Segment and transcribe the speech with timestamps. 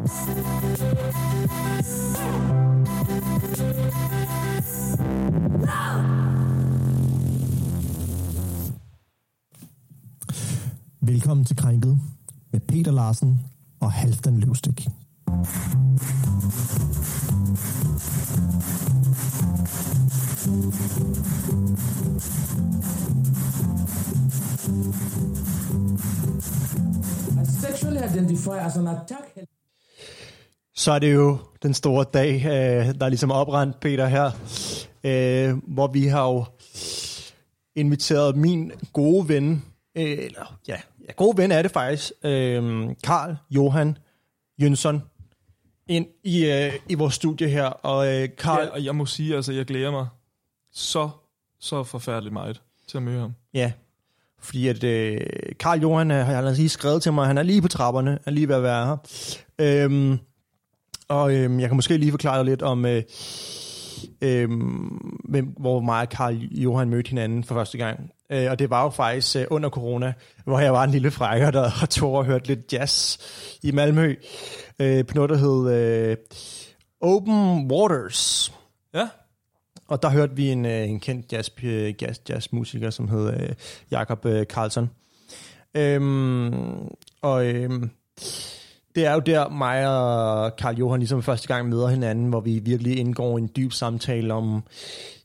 [0.00, 0.16] Velkommen
[11.44, 11.98] til Krænket
[12.52, 13.40] med Peter Larsen
[13.80, 14.86] og Halfdan Løvstik.
[27.36, 29.59] I sexually identify as an attack.
[30.80, 34.30] Så er det jo den store dag, øh, der er ligesom oprendt, Peter, her.
[35.04, 36.44] Øh, hvor vi har jo
[37.74, 39.64] inviteret min gode ven,
[39.96, 40.76] øh, eller ja,
[41.08, 43.98] ja, gode ven er det faktisk, øh, Karl Johan
[44.62, 45.02] Jønsson,
[45.88, 47.64] ind i, øh, i vores studie her.
[47.66, 50.06] Og øh, Karl, Ja, og jeg må sige, altså, jeg glæder mig
[50.72, 51.10] så,
[51.60, 53.34] så forfærdeligt meget til at møde ham.
[53.54, 53.72] Ja,
[54.38, 55.20] fordi at øh,
[55.58, 58.48] Karl Johan har han lige skrevet til mig, han er lige på trapperne, er lige
[58.48, 58.96] ved at være her.
[59.58, 60.18] Øhm,
[61.10, 63.02] og øhm, jeg kan måske lige forklare lidt om, øh,
[64.22, 68.10] øhm, hvem, hvor mig og Karl Johan mødte hinanden for første gang.
[68.32, 70.12] Øh, og det var jo faktisk øh, under corona,
[70.44, 73.18] hvor jeg var en lille frækker, der tog og hørte lidt jazz
[73.62, 74.14] i Malmø,
[74.78, 75.70] øh, på noget, der hed
[76.10, 76.16] øh,
[77.00, 78.52] Open Waters.
[78.94, 79.08] Ja,
[79.88, 83.48] Og der hørte vi en, øh, en kendt jazz, øh, jazz, jazzmusiker, som hed øh,
[83.90, 84.90] Jakob øh, Carlson.
[85.76, 86.54] Øhm,
[87.22, 87.90] og øhm,
[88.94, 92.58] det er jo der, mig og Karl Johan ligesom første gang møder hinanden, hvor vi
[92.58, 94.62] virkelig indgår en dyb samtale om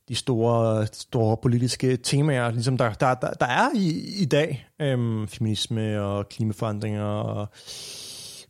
[0.09, 4.67] de store, store politiske temaer, ligesom der, der, der, der er i, i dag.
[4.81, 7.47] Øhm, feminisme og klimaforandringer og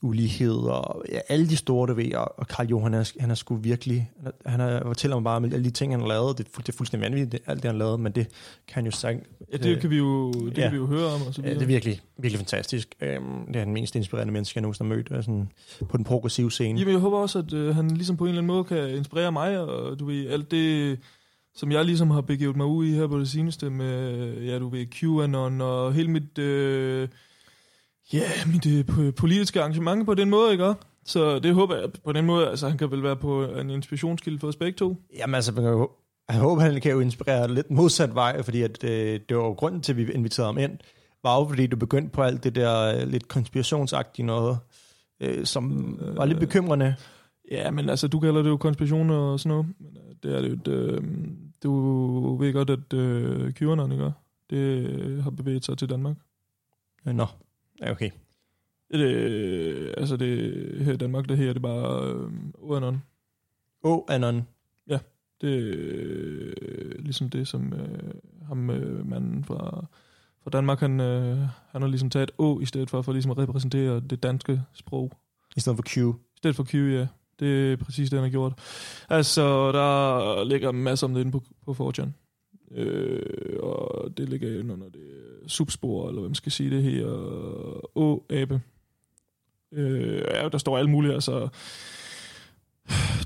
[0.06, 3.36] ulighed og ja, alle de store, du ved, og, Karl Johan, han er, han er
[3.36, 6.08] sgu virkelig, han, er, han er, fortæller mig bare om alle de ting, han har
[6.08, 8.28] lavet, det, det er fuldstændig vanvittigt, det, alt det, han har lavet, men det
[8.67, 9.20] kan han jo sagt,
[9.53, 10.62] ja det kan vi jo, det ja.
[10.62, 11.22] kan vi jo høre om.
[11.28, 11.59] Og så Ja, videre.
[11.59, 12.95] det er virkelig, virkelig fantastisk.
[13.02, 15.47] Øhm, det er den mest inspirerende menneske, jeg nogensinde har mødt øh, sådan,
[15.89, 16.80] på den progressive scene.
[16.80, 19.31] Jamen, jeg håber også, at øh, han ligesom på en eller anden måde kan inspirere
[19.31, 21.00] mig, og du ved, alt det,
[21.56, 24.69] som jeg ligesom har begivet mig ud i her på det seneste med, ja, du
[24.69, 27.08] ved, QAnon og hele mit, øh,
[28.13, 30.73] ja, mit øh, po- politiske arrangement på den måde, ikke?
[31.05, 34.39] Så det håber jeg på den måde, altså han kan vel være på en inspirationskilde
[34.39, 34.95] for os begge to.
[35.17, 35.89] Jamen altså, man kan jo,
[36.29, 39.53] jeg håber, han kan jo inspirere lidt modsat vej, fordi at, øh, det var jo
[39.53, 40.77] grunden til, at vi inviterede ham ind,
[41.23, 44.57] var jo, fordi du begyndte på alt det der øh, lidt konspirationsagtige noget,
[45.19, 46.95] øh, som øh, var lidt bekymrende.
[47.51, 49.66] Ja, men altså, du kalder det jo konspiration og sådan noget.
[49.79, 51.01] Men øh, det er det jo, et, øh,
[51.63, 54.11] du ved godt, at øh, QAnon, ikke?
[54.49, 56.16] Det øh, har bevæget sig til Danmark.
[57.07, 57.25] Øh, Nå,
[57.81, 58.09] ja, okay.
[58.91, 63.03] Det, altså det, her i Danmark, der her det bare øh, OAnon.
[63.84, 64.47] Åh, Anon.
[65.41, 68.14] Det er øh, ligesom det, som øh,
[68.47, 69.85] ham øh, manden fra,
[70.44, 71.38] fra Danmark, han, øh,
[71.72, 75.12] han har ligesom taget Å i stedet for, for ligesom at repræsentere det danske sprog.
[75.56, 75.97] I stedet for Q.
[75.97, 77.08] I stedet for Q, ja.
[77.40, 78.53] Det er præcis det, han har gjort.
[79.09, 82.09] Altså, der ligger masser om det inde på, på 4chan.
[82.72, 87.06] Øh, og det ligger inde under det subspor, eller hvad man skal sige det her.
[87.95, 88.61] Å-abe.
[89.72, 91.47] Øh, ja, der står alt muligt, altså...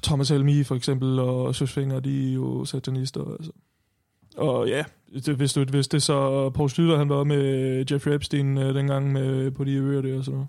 [0.04, 3.52] Thomas Helmi for eksempel, og Søsfinger, de er jo satanister, altså.
[4.38, 4.84] Og ja,
[5.26, 9.12] det, hvis, du, hvis det så Paul Slyder, han var med Jeffrey Epstein øh, dengang
[9.12, 10.48] med, på de øer der og sådan noget.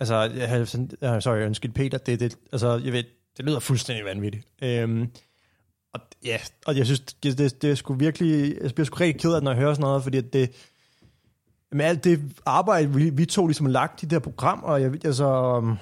[0.00, 3.04] Altså, jeg har sådan, øh, sorry, undskyld Peter, det, det, altså, jeg ved,
[3.36, 4.46] det lyder fuldstændig vanvittigt.
[4.62, 5.10] Øhm,
[5.94, 9.20] og, ja, og jeg synes, det, det, det er sgu virkelig, jeg bliver sgu rigtig
[9.20, 10.50] ked af når jeg hører sådan noget, fordi at det,
[11.72, 14.82] med alt det arbejde, vi, vi to ligesom har lagt i det her program, og
[14.82, 15.76] jeg, altså, øhm,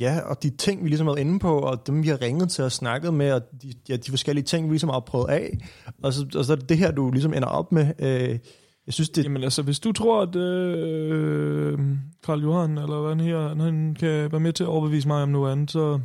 [0.00, 2.64] ja, og de ting, vi ligesom havde inde på, og dem, vi har ringet til
[2.64, 5.58] og snakket med, og de, ja, de forskellige ting, vi ligesom har prøvet af,
[6.02, 7.92] og så, og så er det det her, du ligesom ender op med.
[7.98, 8.38] Øh,
[8.86, 11.78] jeg synes, det, Jamen altså, hvis du tror, at øh,
[12.24, 15.28] Karl Johan, eller hvad han her, han kan være med til at overbevise mig om
[15.28, 16.00] noget andet, så...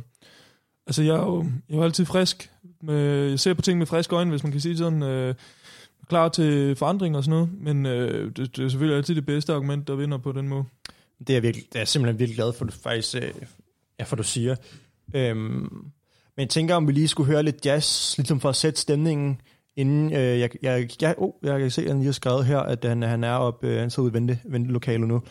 [0.90, 2.50] Altså, jeg er jo, jeg er jo altid frisk.
[2.82, 5.02] Med, jeg ser på ting med friske øjne, hvis man kan sige sådan.
[5.02, 5.34] Øh,
[6.08, 7.50] klar til forandring og sådan noget.
[7.60, 10.64] Men øh, det, det er selvfølgelig altid det bedste argument, der vinder på den måde.
[11.18, 13.32] Det er jeg, virkelig, det er jeg simpelthen virkelig glad for, du faktisk, øh,
[13.98, 14.56] ja, for du siger.
[15.14, 15.40] Øhm,
[16.36, 19.40] men jeg tænker, om vi lige skulle høre lidt jazz, ligesom for at sætte stemningen,
[19.76, 22.58] inden øh, jeg, jeg, jeg, oh, jeg kan se, at han lige har skrevet her,
[22.58, 25.22] at han, han er op, øh, han sidder ude i vente, ventelokalet nu.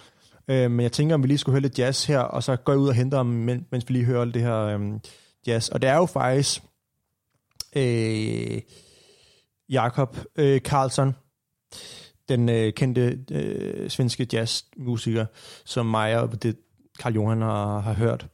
[0.48, 2.74] Øh, men jeg tænker, om vi lige skulle høre lidt jazz her, og så går
[2.74, 3.26] jeg ud og henter ham,
[3.72, 4.80] mens vi lige hører det her øh,
[5.48, 5.70] jazz.
[5.70, 6.62] Og det er jo faktisk
[7.76, 8.62] øh,
[9.70, 11.16] Jakob øh, Karlsson,
[12.30, 15.26] den øh, kendte øh, svenske jazzmusiker,
[15.66, 16.56] som mig og det
[17.00, 18.28] Karl Johan har, har hørt.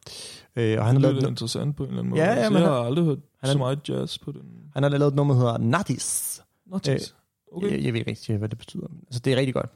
[0.55, 2.21] Øh, og han Det har, er lidt lavet, interessant på en eller anden måde.
[2.21, 4.41] Ja, ja, altså, men jeg han- har aldrig hørt han så meget jazz på den.
[4.73, 6.41] han har lavet et nummer, der hedder Nattis.
[6.65, 7.15] Notis.
[7.51, 7.71] Okay.
[7.71, 8.87] Jeg, jeg ved ikke rigtig, hvad det betyder.
[9.07, 9.69] Altså, det er rigtig godt.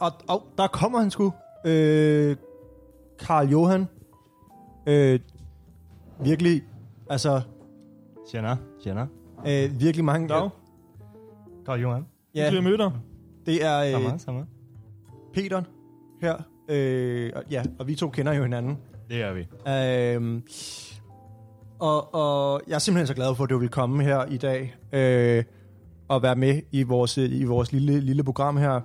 [0.00, 1.32] Og, og, der kommer han sgu.
[1.64, 2.36] Øh,
[3.18, 3.86] Karl Johan.
[4.86, 5.20] Øh,
[6.20, 6.62] virkelig,
[7.10, 7.40] altså,
[8.30, 9.06] Tjena, tjena.
[9.46, 10.28] øh, virkelig mange...
[10.28, 10.50] Dag.
[11.66, 12.06] Carl Johan.
[12.34, 12.44] Ja.
[12.44, 12.90] Ja, Jeg møder.
[13.46, 14.44] det er øh, Samma, samma.
[15.34, 15.62] Peter
[16.20, 16.36] her.
[16.68, 18.78] Øh, og, ja, og vi to kender jo hinanden.
[19.10, 19.46] Det gör vi.
[19.72, 20.42] Øhm,
[21.78, 24.74] og, og jeg er simpelthen så glad for, at du vil komme her i dag
[24.92, 25.44] øh,
[26.08, 28.80] og være med i vores, i vores lille, lille program her.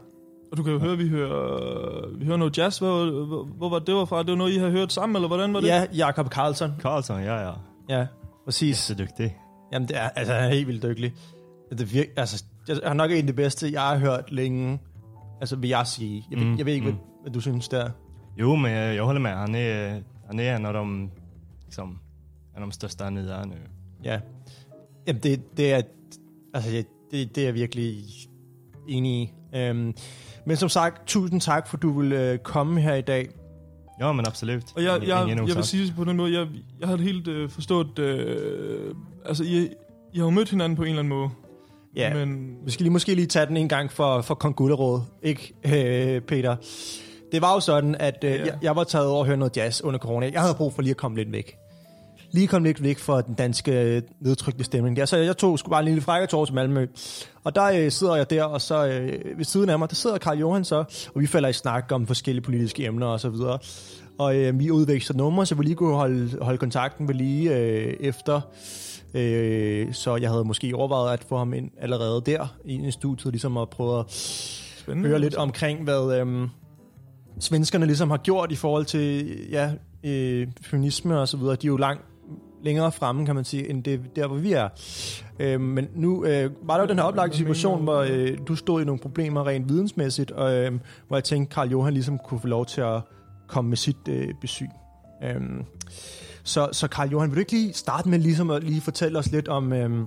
[0.53, 2.77] Og du kan jo høre, vi hører, vi hører noget jazz.
[2.77, 4.23] Hvor, hvor, hvor var det var fra?
[4.23, 5.67] Det var noget, I har hørt sammen, eller hvordan var det?
[5.67, 6.71] Ja, Jakob Karlsson.
[6.79, 7.53] Karlsson, ja ja.
[7.89, 8.07] Ja,
[8.45, 8.89] præcis.
[8.89, 9.37] Jätteduktig.
[9.71, 11.13] Jamen, det er, altså, han er helt vildt dygtig.
[11.69, 14.79] Det virker, altså, jeg er nok en af de bedste, jeg har hørt længe.
[15.39, 16.25] Altså, vil jeg sige.
[16.31, 16.93] Jeg, mm, jeg ved ikke, mm.
[16.93, 17.89] hvad, hvad du synes der.
[18.37, 19.31] Jo, men jag, jag håller med.
[19.31, 21.09] Han är, han är en av de,
[21.65, 21.99] liksom,
[22.57, 23.55] en av de största nya nu.
[24.03, 24.19] Ja.
[25.07, 25.81] Jamen, det, det er...
[26.53, 28.03] Altså, det, det, det er jeg virkelig
[28.87, 29.33] enig i.
[29.55, 29.93] Øhm,
[30.45, 33.29] men som sagt, tusind tak, for du vil øh, komme her i dag.
[33.99, 34.63] Ja, men absolut.
[34.75, 36.47] Og jeg, jeg, ingen jeg vil sige på den måde, jeg,
[36.79, 38.95] jeg har helt øh, forstået, øh,
[39.25, 39.69] altså I,
[40.13, 41.29] I har jo mødt hinanden på en eller anden måde.
[41.95, 42.29] Ja, men...
[42.29, 45.53] Men vi skal lige, måske lige tage den en gang for, for Kong Gullerod, ikke
[45.65, 46.55] øh, Peter?
[47.31, 48.45] Det var jo sådan, at øh, Ja.
[48.45, 50.29] jeg, jeg var taget over at høre noget jazz under corona.
[50.33, 51.55] Jeg havde brug for lige at komme lidt væk.
[52.33, 55.05] Lige komme lidt væk fra den danske øh, nedtrykte stemning der.
[55.05, 56.87] Så jeg tog sgu bare en lille frækkertår til Malmø.
[57.43, 60.17] Og der øh, sidder jeg der, og så øh, ved siden af mig, der sidder
[60.17, 60.75] Karl Johan så,
[61.15, 63.59] og vi falder i snak om forskellige politiske emner og så videre.
[64.17, 67.93] Og øh, vi udveksler numre, så vi lige kunne holde, holde kontakten ved lige øh,
[67.99, 68.41] efter.
[69.13, 73.31] Øh, så jeg havde måske overvejet at få ham ind allerede der i en studie,
[73.31, 74.05] ligesom at prøve at
[74.77, 75.09] spændende.
[75.09, 76.47] høre lidt omkring, hvad øhm,
[77.39, 79.71] svenskerne ligesom har gjort i forhold til ja,
[80.03, 81.55] øh, feminisme og så videre.
[81.55, 82.05] De er jo langt
[82.63, 84.69] længere fremme, kan man sige, end det, der, hvor vi er.
[85.39, 88.81] Øh, men nu øh, var der jo den her oplagte situation, hvor øh, du stod
[88.81, 90.71] i nogle problemer rent vidensmæssigt, og, øh,
[91.07, 93.01] hvor jeg tænkte, Karl Johan ligesom kunne få lov til at
[93.47, 94.67] komme med sit øh, besøg.
[95.23, 95.41] Øh,
[96.43, 99.31] så, så Karl Johan, vil du ikke lige starte med ligesom at lige fortælle os
[99.31, 100.05] lidt om, øh,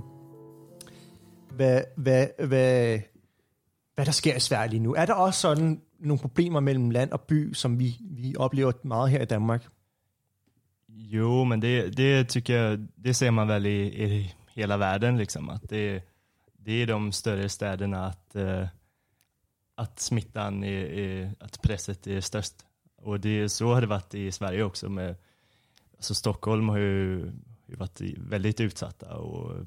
[1.57, 2.99] hvad, hvad, hvad,
[3.95, 4.95] hvad der sker i Sverige lige nu.
[4.95, 9.11] Er der også sådan nogle problemer mellem land og by, som vi, vi oplever meget
[9.11, 9.67] her i Danmark?
[10.99, 15.51] Jo, men det, det tycker jag, det ser man väl i, i hela världen liksom.
[15.51, 16.03] Att det,
[16.53, 18.67] det är de större städerna att, eh,
[19.75, 22.55] att smittan är, är, att presset är störst.
[22.97, 24.89] Och det, så har det varit i Sverige också.
[24.89, 25.17] Med,
[25.97, 27.33] alltså Stockholm har ju,
[27.67, 29.67] varit väldigt utsatta och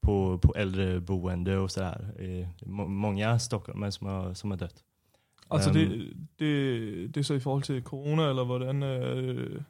[0.00, 2.14] på, på äldreboende och sådär.
[2.18, 4.84] Eh, är många stockholmare som har, som har dött.
[5.50, 5.76] Altså Øhm.
[5.76, 8.82] det, det, det er så i forhold til corona, eller hvordan...
[8.82, 9.62] Øh,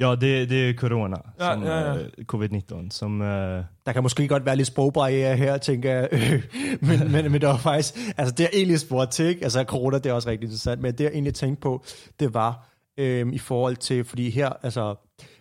[0.00, 2.00] Ja, det, det är corona, Ja, som, ja, ja.
[2.00, 6.08] eh, covid-19, som eh, Der kan måske godt være lidt sprogbarriere her, tænker jeg.
[6.88, 7.94] men, men, men det var faktisk...
[8.16, 9.42] Altså, det jeg egentlig spurgte til, ikke?
[9.42, 11.84] Altså, corona, det er også rigtig interessant, men det jeg egentlig tænkte på,
[12.20, 12.68] det var
[12.98, 14.04] øhm, i forhold til...
[14.04, 14.94] Fordi her, altså...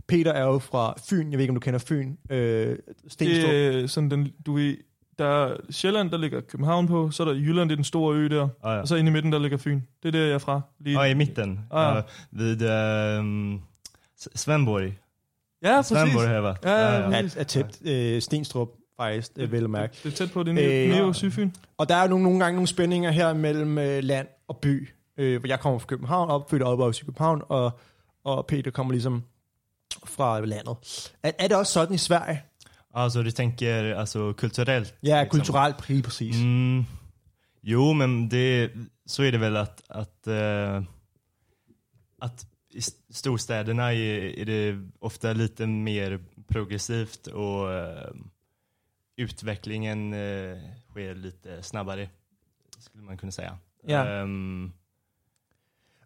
[0.07, 1.31] Peter er jo fra Fyn.
[1.31, 2.15] Jeg ved ikke, om du kender Fyn.
[2.29, 2.77] Øh,
[3.07, 3.51] Stenstrup.
[3.51, 4.77] det er sådan den, du ved,
[5.19, 8.15] der er Sjælland, der ligger København på, så er der Jylland, det er den store
[8.15, 8.81] ø der, ja, ja.
[8.81, 9.81] og så inde i midten, der ligger Fyn.
[10.03, 10.61] Det er der, jeg er fra.
[10.79, 11.01] Lige.
[11.01, 11.59] Ja, i mitten.
[11.73, 11.95] Ja.
[11.95, 12.69] Ja, vid
[13.19, 13.61] um,
[14.35, 14.93] Svenborg.
[15.63, 15.97] ja, præcis.
[15.97, 16.65] Svenborg har jag varit.
[16.65, 17.21] Ja, ja, ja.
[17.21, 19.97] er, er tæt øh, Stenstrup, faktisk, øh, vel at mærke.
[20.03, 21.51] Det er tæt på, det er Øh, Sydfyn.
[21.77, 24.89] Og der er jo nogle, nogle gange nogle spændinger her mellem øh, land og by.
[25.17, 27.79] Øh, hvor jeg kommer fra København, opfødt og opvokset i København, og,
[28.23, 29.23] og Peter kommer ligesom
[30.05, 30.75] fra landet.
[31.23, 32.41] Er, er det også sådan i Sverige?
[32.93, 34.95] Alltså du tänker alltså, kulturellt?
[35.03, 35.39] Ja, liksom.
[35.39, 36.43] kulturelt helt præcis.
[36.43, 36.85] Mm.
[37.63, 38.71] Jo, men det,
[39.05, 40.83] så är det väl att, att, eh,
[42.21, 48.11] att i storstäderna är, är det ofta lite mer progressivt och eh,
[49.17, 50.57] utvecklingen eh,
[50.89, 52.09] sker lite snabbare,
[52.79, 53.57] skulle man kunna säga.
[53.87, 54.05] Ja.
[54.21, 54.71] Ehm,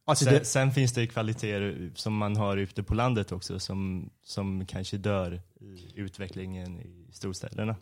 [0.07, 3.59] Og til Sen, det, sen finns det kvaliteter som man har ute på landet också
[3.59, 7.75] som, som kanske dör i utvecklingen i storstäderna.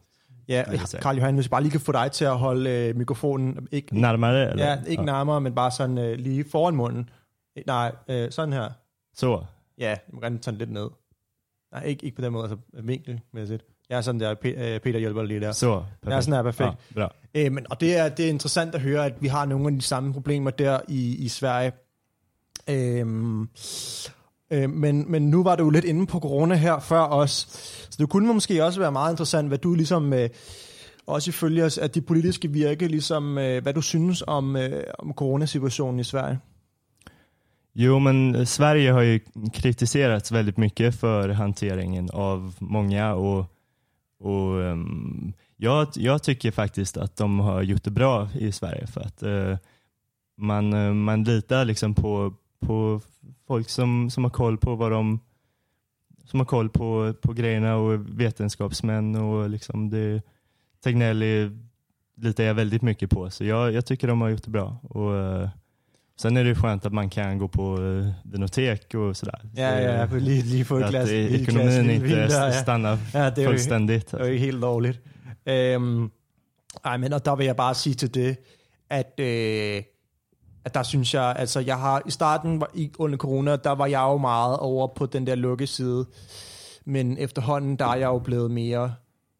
[0.47, 0.63] ja.
[1.01, 3.99] Karl Johan, hvis jeg bare lige kan få dig til at holde øh, mikrofonen, ikke,
[3.99, 4.65] Närmare eller?
[4.65, 7.09] ja, ikke nærmere, men bare sådan øh, lige foran munden.
[7.67, 8.69] Nej, øh, sådan her.
[9.13, 9.43] Så.
[9.77, 10.89] Ja, jeg må gerne tage den lidt ned.
[11.71, 13.63] Nej, ikke, ikke på den måde, altså vinkelmæssigt.
[13.89, 15.51] Jeg er sådan der, øh, Peter hjælper lige der.
[15.51, 15.83] Så.
[16.05, 16.69] Ja, sådan er perfekt.
[16.95, 17.13] Ja, bra.
[17.35, 19.73] Øh, men, og det er, det er interessant at høre, at vi har nogle af
[19.73, 21.71] de samme problemer der i, i Sverige.
[22.69, 23.49] Øhm,
[24.51, 27.31] øh, men, men nu var du jo lidt inde på corona her før os,
[27.89, 30.29] så det kunne måske også være meget interessant, hvad du ligesom, øh,
[31.07, 35.13] også ifølge os, at de politiske virke, ligesom, øh, hvad du synes om, øh, om
[35.13, 36.39] coronasituationen i Sverige.
[37.73, 39.19] Jo, men eh, Sverige har ju
[39.53, 43.45] kritiserats väldigt mycket för hanteringen av många och,
[44.19, 49.01] och um, jag, jag tycker faktiskt att de har gjort det bra i Sverige för
[49.01, 49.57] att eh,
[50.37, 53.01] man, uh, man litar liksom på, på
[53.47, 55.19] folk som, som har koll på vad de
[56.25, 60.21] som har koll på, på grejerna och vetenskapsmän och liksom det,
[60.83, 61.23] Tegnell
[62.15, 64.77] litar jag väldigt mycket på så jag, jag tycker de har gjort det bra.
[64.83, 65.49] Och, uh,
[66.23, 69.39] sen är det skönt att man kan gå på uh, bibliotek och sådär.
[69.55, 74.11] Ja, ja, eh, lige et glas ekonomin inte stannar Ja, det er jo, fullständigt.
[74.11, 74.99] det er jo helt dårligt.
[75.45, 76.11] Øhm,
[76.83, 78.37] ej, men og der vil jeg bare sige til det,
[78.89, 79.83] at, øh,
[80.65, 82.63] at der synes jeg, altså jeg har i starten
[82.99, 86.05] under corona, der var jeg jo meget over på den der lukkeside,
[86.85, 88.93] men efterhånden, der er jeg jo blevet mere,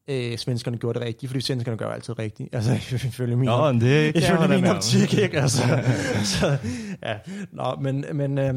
[0.07, 2.55] øh, svenskerne gjorde det rigtigt, fordi svenskerne gør altid rigtigt.
[2.55, 2.73] Altså,
[3.07, 5.41] ifølge min, Ja, det kan jag ifølge min optik, ikke?
[5.41, 5.61] Altså,
[6.39, 6.57] så,
[7.03, 7.17] ja,
[7.51, 8.53] nå, men, men, øh,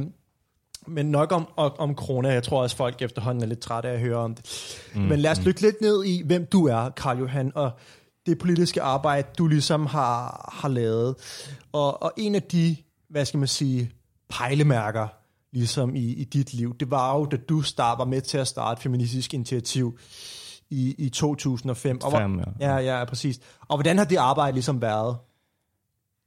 [0.87, 2.33] men nok om, om, om corona.
[2.33, 4.45] Jeg tror også, folk efterhånden er lidt trætte af at høre om det.
[4.95, 7.71] Mm, men lad os dykke lidt ned i, hvem du er, Karl Johan, og
[8.27, 11.15] det politiske arbejde, du ligesom har, har lavet.
[11.73, 12.77] Og, og en af de,
[13.09, 13.91] hvad skal man sige,
[14.29, 15.09] pejlemærker,
[15.53, 18.49] ligesom i, i dit liv, det var jo, da du start, var med til at
[18.49, 19.99] starte Feministisk Initiativ
[20.71, 21.99] i, i 2005.
[22.03, 22.45] Og Fem, ja.
[22.61, 23.41] Ja, ja, præcis.
[23.69, 25.17] Og hvordan har det arbejde ligesom været?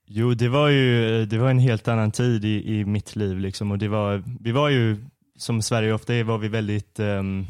[0.07, 3.37] Jo, det var ju det var en helt annan tid i, i mitt liv.
[3.39, 3.71] Liksom.
[3.71, 4.97] Och det var, vi var ju,
[5.37, 7.47] som Sverige ofta är, var vi väldigt, um,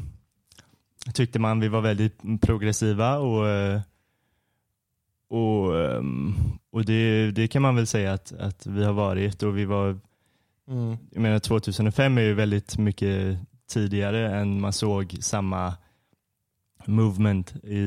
[1.13, 3.81] tyckte man, vi var väldigt progressiva och, eh,
[5.29, 6.35] och, ehm,
[6.71, 9.43] och det, det kan man väl säga att, att vi har varit.
[9.43, 9.99] Och vi var,
[10.69, 10.97] Mm.
[11.11, 13.37] jag menar 2005 är ju väldigt mycket
[13.69, 15.73] tidigare än man såg samma
[16.89, 17.79] movement i,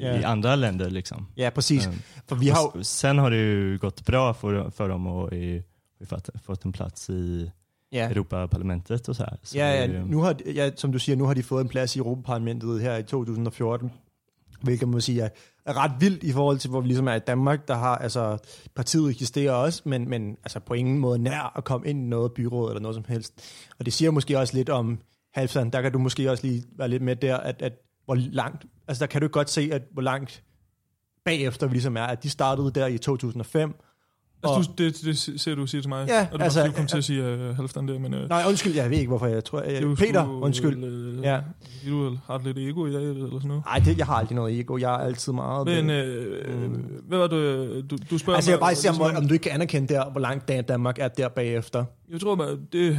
[0.00, 0.20] Ja.
[0.20, 0.90] i andra länder.
[0.90, 1.26] Liksom.
[1.36, 1.86] Ja, præcis.
[1.86, 1.98] Mm.
[2.28, 5.62] For vi har Och Sen har det ju gått bra för, för dem och i,
[6.00, 7.50] vi fått, fått en plats i
[7.92, 9.36] ja, Europaparlamentet och så här.
[9.42, 11.96] Så är ja, nu har, ja, som du siger, nu har de fået en plads
[11.96, 13.90] i Europaparlamentet her i 2014,
[14.62, 15.28] hvilket man må sige er,
[15.66, 18.38] er ret vildt i forhold til, hvor vi ligesom er i Danmark, der har, altså,
[18.74, 22.32] partiet eksisterer også, men, men altså på ingen måde nær at komme ind i noget
[22.32, 23.32] byråd eller noget som helst.
[23.78, 24.98] Og det siger måske også lidt om
[25.34, 27.72] Halvstand, der kan du måske også lige være lidt med der, at, at
[28.10, 30.42] hvor langt, altså der kan du godt se, at hvor langt
[31.24, 33.74] bagefter vi ligesom er, at de startede der i 2005,
[34.44, 36.08] Altså, Og- du, det, det ser du siger til mig.
[36.08, 38.14] Ja, og det altså, altså, du kom til at sige uh, halvdan der, men...
[38.14, 39.70] Uh, Nej, undskyld, jeg ved ikke, hvorfor jeg tror...
[39.82, 40.84] jo Peter, sgu, undskyld.
[40.84, 41.40] Øh, Ja.
[41.88, 43.64] Du har lidt ego i dag, eller sådan noget.
[43.64, 44.76] Nej, det, jeg har aldrig noget ego.
[44.78, 45.66] Jeg er altid meget...
[45.66, 46.72] Men øh, Mm.
[47.08, 49.42] hvad var det, du, du spørger altså, jeg vil bare se, om, om du ikke
[49.42, 51.84] kan anerkende der, hvor langt Dan- Danmark er der bagefter.
[52.10, 52.98] Jeg tror, at det,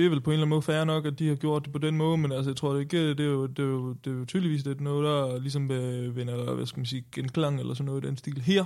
[0.00, 1.72] det er vel på en eller anden måde fair nok, at de har gjort det
[1.72, 3.92] på den måde, men altså, jeg tror det ikke, det er jo, det er jo,
[3.92, 7.04] det er jo tydeligvis det er noget, der ligesom øh, vinder, hvad skal man sige,
[7.12, 8.64] genklang eller sådan noget i den stil her.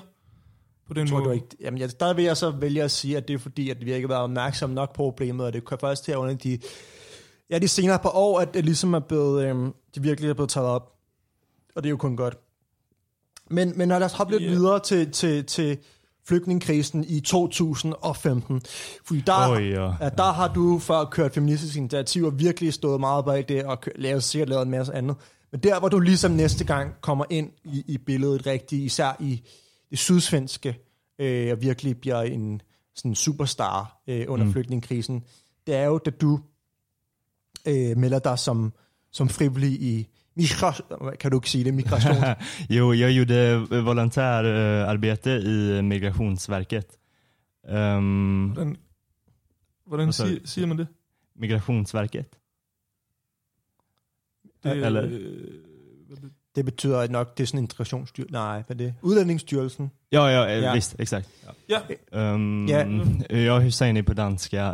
[0.88, 1.28] På den Jeg tror måde.
[1.28, 1.46] du ikke...
[1.60, 3.94] Jamen, jeg, der vil jeg så vælge at sige, at det er fordi, at vi
[3.94, 6.58] ikke har været opmærksom nok på problemet, og det kan først her under de...
[7.50, 9.44] Ja, de senere par år, at det ligesom er blevet...
[9.46, 10.92] Øhm, de virkelig er blevet taget op.
[11.76, 12.36] Og det er jo kun godt.
[13.50, 14.48] Men, men lad os hoppe lidt Ja.
[14.48, 15.78] videre til, til, til
[16.26, 18.62] flygtningekrisen i 2015.
[19.04, 19.92] Fordi der, Oj, ja.
[20.00, 23.78] Ja, der har du før kørt feministisk initiativ og virkelig stået meget bag det og
[23.96, 25.16] lavet, sikkert lavet en masse andet.
[25.52, 29.42] Men der, hvor du ligesom næste gang kommer ind i, i billedet rigtigt, især i
[29.90, 30.78] det sydsvenske,
[31.18, 32.62] øh, og virkelig bliver en
[32.94, 34.46] sådan superstar øh, under.
[34.46, 34.52] Mm.
[34.52, 35.24] flygtningekrisen,
[35.66, 36.40] det er jo, da du
[37.66, 38.72] øh, melder dig som,
[39.12, 40.08] som frivillig i
[40.40, 42.16] migra- kan du ikke sige det, migration.
[42.78, 46.86] jo, jag gjorde volontärarbete i Migrationsverket.
[47.72, 48.76] Um, Hvordan,
[49.86, 50.26] hvordan Hvad så?
[50.26, 50.86] siger, siger man det?
[51.36, 52.24] Migrationsverket.
[54.64, 55.10] det Eller- øh,
[56.06, 58.24] hvad det- det betyder at nok, det er sådan en integrationsstyr.
[58.30, 58.94] Nej, hvad er det?
[59.02, 59.90] Udlændingsstyrelsen.
[60.12, 60.74] Ja, ja, eh, Ja.
[60.74, 61.28] visst, exakt.
[61.68, 62.86] Ja, Um, Ja.
[63.30, 64.68] Ja, hur säger ni på danska?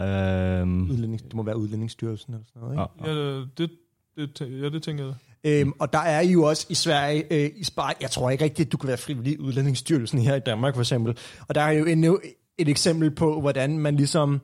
[0.63, 3.11] Um, Udlændings, det må være Udlændingsstyrelsen eller sådan noget, ikke?
[3.11, 3.45] ja, ja, ja.
[3.59, 3.71] det,
[4.17, 5.15] det, ja, det tænker jeg.
[5.45, 8.45] Øhm, og der er I jo også i Sverige, øh, i Spar- jeg tror ikke
[8.45, 11.19] rigtigt, at du kan være frivillig i Udlændingsstyrelsen her i Danmark for eksempel.
[11.49, 12.21] Og der er jo endnu
[12.59, 14.41] et eksempel på, hvordan man ligesom,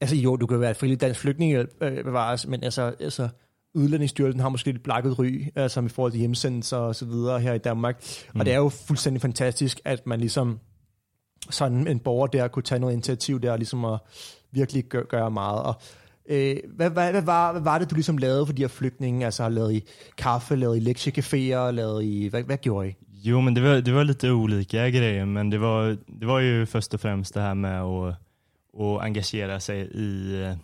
[0.00, 3.28] altså jo, du kan være frivillig dansk flygtningehjælp, øh, bevares, men altså, altså
[3.74, 7.52] Udlændingsstyrelsen har måske lidt blakket ry, altså i forhold til hjemsendelser og så videre her
[7.54, 8.04] i Danmark.
[8.34, 8.40] Mm.
[8.40, 10.58] Og det er jo fuldstændig fantastisk, at man ligesom
[11.50, 13.98] sådan en borger der kunne tage noget initiativ der, ligesom at
[14.52, 15.62] virkelig gøre, gøre meget.
[15.62, 15.74] Og
[16.28, 19.24] øh, hvad, hvad, hvad, var, hvad var det, du ligesom lavede for de her flygtninge?
[19.24, 19.84] Altså lavede i
[20.16, 22.28] kaffe, lavede i lektiecaféer, lavede i...
[22.28, 22.94] Hvad, hvad gjorde I?
[23.24, 26.66] Jo, men det var, det var lite olika grejer, men det var, det var ju
[26.66, 28.16] först och främst det här med att,
[28.80, 30.56] att engagera sig i, øh,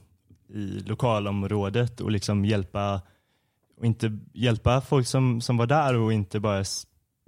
[0.49, 3.01] i lokalområdet och liksom hjälpa,
[3.77, 6.65] och inte hjälpa folk som, som var där och inte bara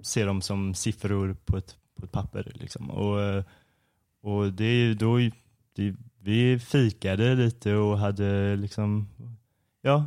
[0.03, 2.51] se dem som siffror på ett, på ett papper.
[2.55, 2.91] Liksom.
[2.91, 3.43] Och, øh,
[4.23, 5.17] och det, då,
[5.75, 9.07] det, vi fikade lite och hade liksom,
[9.83, 10.03] ja,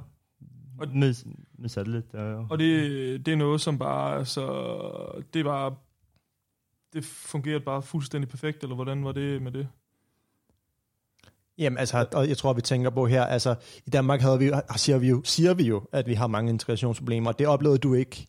[0.79, 1.25] Og- mys,
[1.59, 2.19] mysade lite.
[2.19, 2.47] Ja.
[2.51, 5.75] Og det, det er noget, som bare, altså, det var
[6.93, 9.69] det fungerede bare fuldstændig perfekt, eller hvordan var det med det?
[11.59, 13.55] Jamen, altså, og jeg tror, vi tænker på her, altså,
[13.87, 17.31] i Danmark havde vi, siger, vi jo, siger vi jo, at vi har mange integrationsproblemer,
[17.31, 18.27] og det oplevede du ikke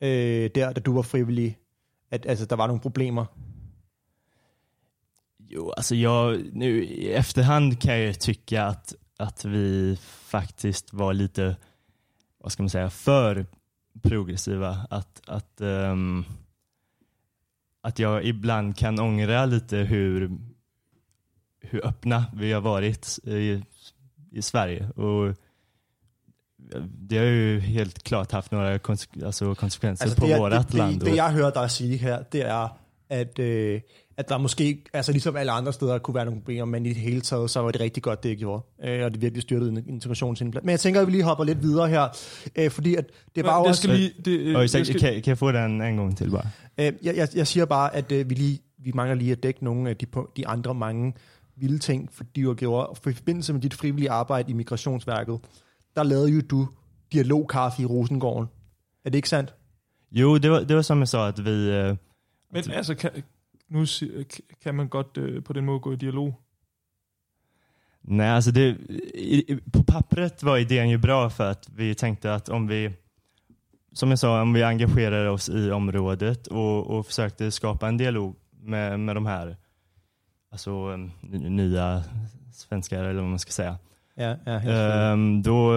[0.00, 1.58] øh, der, da du var frivillig,
[2.10, 3.24] at altså, der var nogle problemer.
[5.54, 11.56] Jo, alltså jag, nu i efterhand kan jag tycka att, att vi faktiskt var lite,
[12.38, 13.46] vad ska man säga, för
[14.02, 14.86] progressiva.
[14.90, 16.24] Att, att, ehm,
[17.80, 20.30] att jag ibland kan ångra lite hur,
[21.60, 23.62] hur öppna vi har varit i,
[24.30, 24.88] i Sverige.
[24.90, 25.34] Och
[26.98, 30.74] det har ju helt klart haft några konse- alltså konsekvenser Altså, på det, vårt det,
[30.78, 31.00] land.
[31.00, 32.68] det, det, jeg hører dig sige her, det er,
[33.08, 33.80] at, øh,
[34.16, 36.96] at der måske, altså ligesom alle andre steder, kunne være nogle problemer, men i det
[36.96, 38.62] hele taget, så var det rigtig godt, det jeg gjorde.
[38.84, 40.64] Øh, og det virkelig styrtede integrationsindsats.
[40.64, 42.08] Men jeg tænker, at vi lige hopper lidt videre her,
[42.56, 43.04] øh, fordi at
[43.34, 43.82] det var jo jeg også...
[43.82, 46.30] skal lige, det, øh, jeg så, skal, kan, kan jag få den en gång till
[46.30, 46.48] bara?
[46.78, 49.64] Øh, jeg, jeg, jeg siger bare, at øh, vi, lige, vi mangler lige at dække
[49.64, 51.14] nogle af de, de andre mange
[51.56, 53.00] vilde ting, for de jo gjorde.
[53.02, 55.38] For i forbindelse med dit frivillige arbejde i Migrationsværket,
[55.96, 56.68] der lavede jo du
[57.12, 58.48] dialogkaffe i Rosengården.
[59.04, 59.54] Er det ikke sandt?
[60.12, 61.70] Jo, det var, det var som jag sa, att vi...
[61.70, 61.96] eh,
[62.52, 63.10] men altså, kan,
[63.72, 64.24] nu si-
[64.62, 66.34] kan man godt øh, på den måde gå i dialog.
[68.04, 68.76] Nej, alltså det,
[69.14, 72.90] i, i- på pappret var idén ju bra för att vi tänkte att om vi,
[73.92, 78.36] som jag sa, om vi engagerar oss i området och, och försökte skapa en dialog
[78.62, 79.56] med, med de här
[80.52, 80.96] alltså,
[81.32, 82.04] nya
[82.52, 83.78] svenskar eller vad man ska säga.
[84.14, 84.52] Ja, ja.
[84.60, 85.72] Ehm, då,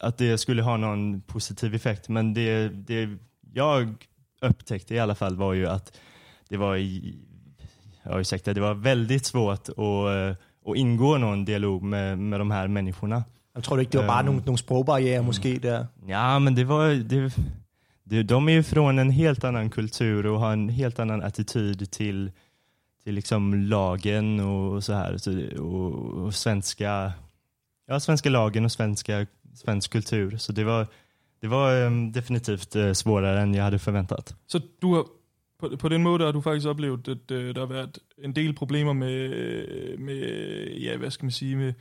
[0.00, 2.08] att det skulle ha någon positiv effekt.
[2.08, 3.08] Men det, det
[3.52, 3.94] jag
[4.40, 5.98] upptäckte i alla fall var ju att
[6.50, 7.14] det var, i,
[8.02, 10.36] ja, ursäkta, det var väldigt svårt att, eh,
[10.66, 13.24] att ingå någon dialog med, med de här människorna.
[13.54, 15.86] Jeg tror du ikke, det var bare Øhm, nogle, nogle sprogbarriere måske der?
[16.08, 17.32] Ja, men det var, det,
[18.10, 21.90] det, de är ju från en helt annan kultur och har en helt annan attityd
[21.90, 22.30] till,
[23.04, 25.16] till liksom lagen och så här.
[25.60, 27.12] Och, och svenska,
[27.86, 30.36] ja, svenska lagen och svenska, svensk kultur.
[30.36, 30.86] Så det var,
[31.40, 34.34] det var em, definitivt eh, svårare än jag hade förväntat.
[34.46, 35.04] Så du har,
[35.60, 38.54] på, på den måde har du faktisk oplevet, at øh, der har været en del
[38.54, 39.28] problemer med,
[39.98, 40.20] med
[40.70, 41.72] ja, hvad skal man sige, med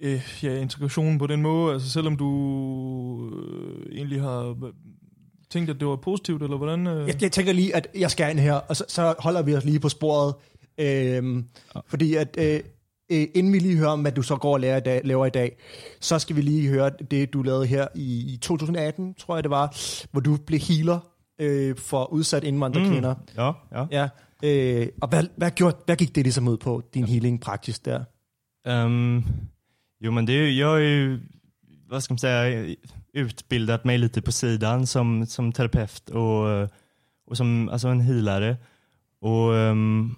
[0.00, 1.74] øh, ja, integrationen på den måde.
[1.74, 2.30] Altså selvom du
[3.36, 4.56] øh, egentlig har
[5.50, 6.86] tænkt, at det var positivt, eller hvordan?
[6.86, 7.08] Øh?
[7.08, 9.64] Jeg, jeg tænker lige, at jeg skal ind her, og så, så holder vi os
[9.64, 10.34] lige på sporet.
[10.78, 11.44] Øhm,
[11.86, 12.60] fordi at øh,
[13.12, 15.26] øh, inden vi lige hører om, hvad du så går og laver i, dag, laver
[15.26, 15.56] i dag,
[16.00, 19.50] så skal vi lige høre det, du lavede her i, i 2018, tror jeg det
[19.50, 19.76] var,
[20.12, 23.14] hvor du blev healer øh, for udsat indvandrerkvinder.
[23.14, 23.20] Mm.
[23.36, 23.86] Ja, ja.
[23.90, 24.08] Ja,
[24.44, 28.04] øh, og hvad, hvad, gjorde, hvad gik det ligesom ud på, din healing praksis der?
[28.66, 29.24] Ehm,
[30.00, 31.20] jo, men det är, jag ju,
[31.90, 32.74] vad ska man säga,
[33.14, 36.68] utbildat mig lite på sidan som, som terapeut och, eh,
[37.26, 38.56] och som alltså en healare.
[39.20, 40.16] Och, ehm,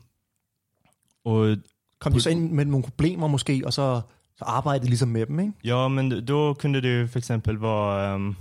[1.25, 1.57] och
[2.01, 4.01] Kom du så ind med nogle problemer måske, og så,
[4.37, 5.53] så arbejdede ligesom med dem, ikke?
[5.65, 8.37] ja, men då kunde det ju för exempel vara um,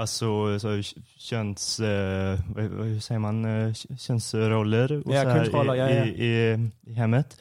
[0.00, 0.82] Alltså så
[1.18, 6.04] köns, eh, vad, hur säger man, eh, könsroller och Ja, så här i, ja, ja.
[6.04, 7.40] I, i, i hemmet.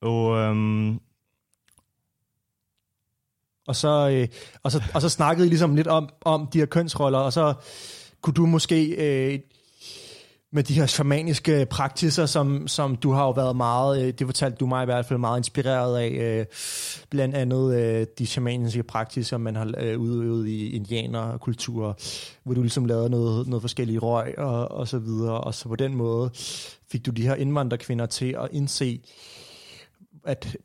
[0.00, 1.00] Och ehm,
[3.66, 4.28] Og så, øh,
[4.62, 7.54] og så, og så snakkede I ligesom lidt om, om de her kønsroller, og så
[8.20, 9.40] kunne du måske øh,
[10.54, 14.56] med de her shamaniske praktiser, som, som du har jo været meget, øh, det fortalte
[14.56, 16.46] du mig i hvert fald, meget inspireret af, øh,
[17.10, 19.64] blandt andet øh, de shamaniske praktiser, man har
[19.96, 21.98] udøvet i indianerkultur,
[22.42, 25.76] hvor du ligesom lavede noget, noget forskellige røg og, og så videre, og så på
[25.76, 26.30] den måde
[26.92, 29.00] fik du de her indvandrerkvinder til at indse,
[30.24, 30.56] at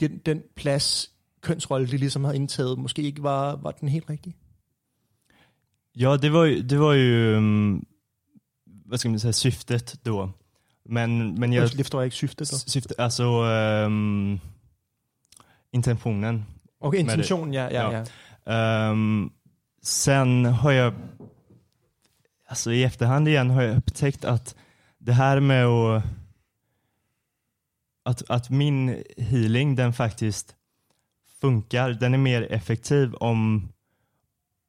[0.00, 4.36] den, den plads, kønsrolle, de ligesom havde indtaget, måske ikke var, var den helt rigtige.
[5.96, 7.40] Ja, det var ju, det var ju
[8.92, 10.30] vad ska man säga, syftet då.
[10.84, 12.48] Men, men jag, det forstår jeg ikke syftet.
[12.48, 12.58] Så.
[12.58, 14.40] syftet, alltså um,
[15.72, 16.44] intentionen.
[16.80, 17.12] Okay, med det.
[17.12, 18.04] intentionen, ja, ja, Ja.
[18.52, 19.30] Ehm,
[19.82, 20.94] sen har jag,
[22.48, 24.54] alltså i efterhand igen har jag upptäckt att
[24.98, 26.04] det här med att,
[28.04, 30.54] att, att min healing den faktiskt
[31.40, 33.68] funkar, den är mer effektiv om,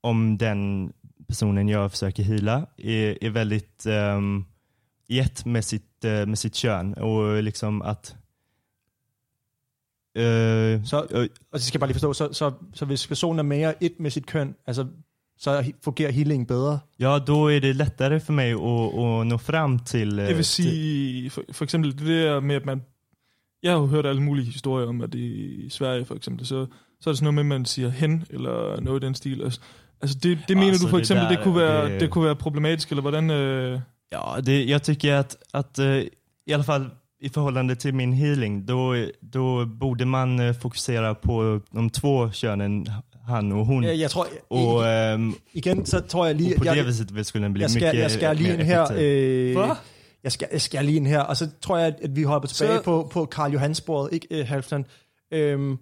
[0.02, 0.94] om den
[1.34, 4.46] personen jag försöker heala är, är väldigt um,
[5.08, 8.16] i ett med sitt, eh, med sitt kön och liksom att
[10.16, 10.98] eh, Så,
[11.52, 14.00] og det skal jeg bare lige forstå, så, så, så hvis personen er mere et
[14.00, 14.88] med sit køn, altså,
[15.38, 16.80] så he- fungerer healingen bedre.
[17.00, 18.60] Ja, då är det lättare för mig att,
[19.22, 20.20] att nå fram till...
[20.20, 22.82] eh, Det vil till- sige, for, for eksempel det der med, at man...
[23.64, 26.66] Jeg har jo hørt alle mulige historier om, at i Sverige for eksempel, så,
[27.02, 29.42] så er det sådan noget med, at man siger hen, eller noget i den stil.
[29.44, 29.60] Altså,
[30.04, 32.10] altså det, det mener Altså, du for det eksempel, det, der, kunne være, det- det
[32.10, 33.30] kunne være problematisk, eller hvordan...
[33.32, 33.80] Øh,
[34.12, 35.98] Ja, det, jag tycker att, att eh,
[36.48, 36.90] i alla fall
[37.22, 38.96] i förhållande till min healing, då,
[39.34, 42.88] då borde man eh, fokusera på de två könen,
[43.28, 43.84] han och hon.
[43.84, 46.58] Jeg, jeg tror, och, ehm, igen, så tror jeg lige...
[46.58, 48.84] på jeg, det viset skulle den bli jeg skal, mycket jeg skal lige her...
[48.84, 49.06] effektiv.
[49.06, 49.76] Øh, Hvad?
[50.24, 52.78] jeg, skal, jeg skal lige ind her, og så tror jeg, at vi hopper tilbage
[52.78, 54.86] Så- på, på Karl Johan-sporet, ikke øh, Halfdan.
[55.32, 55.78] Øhm,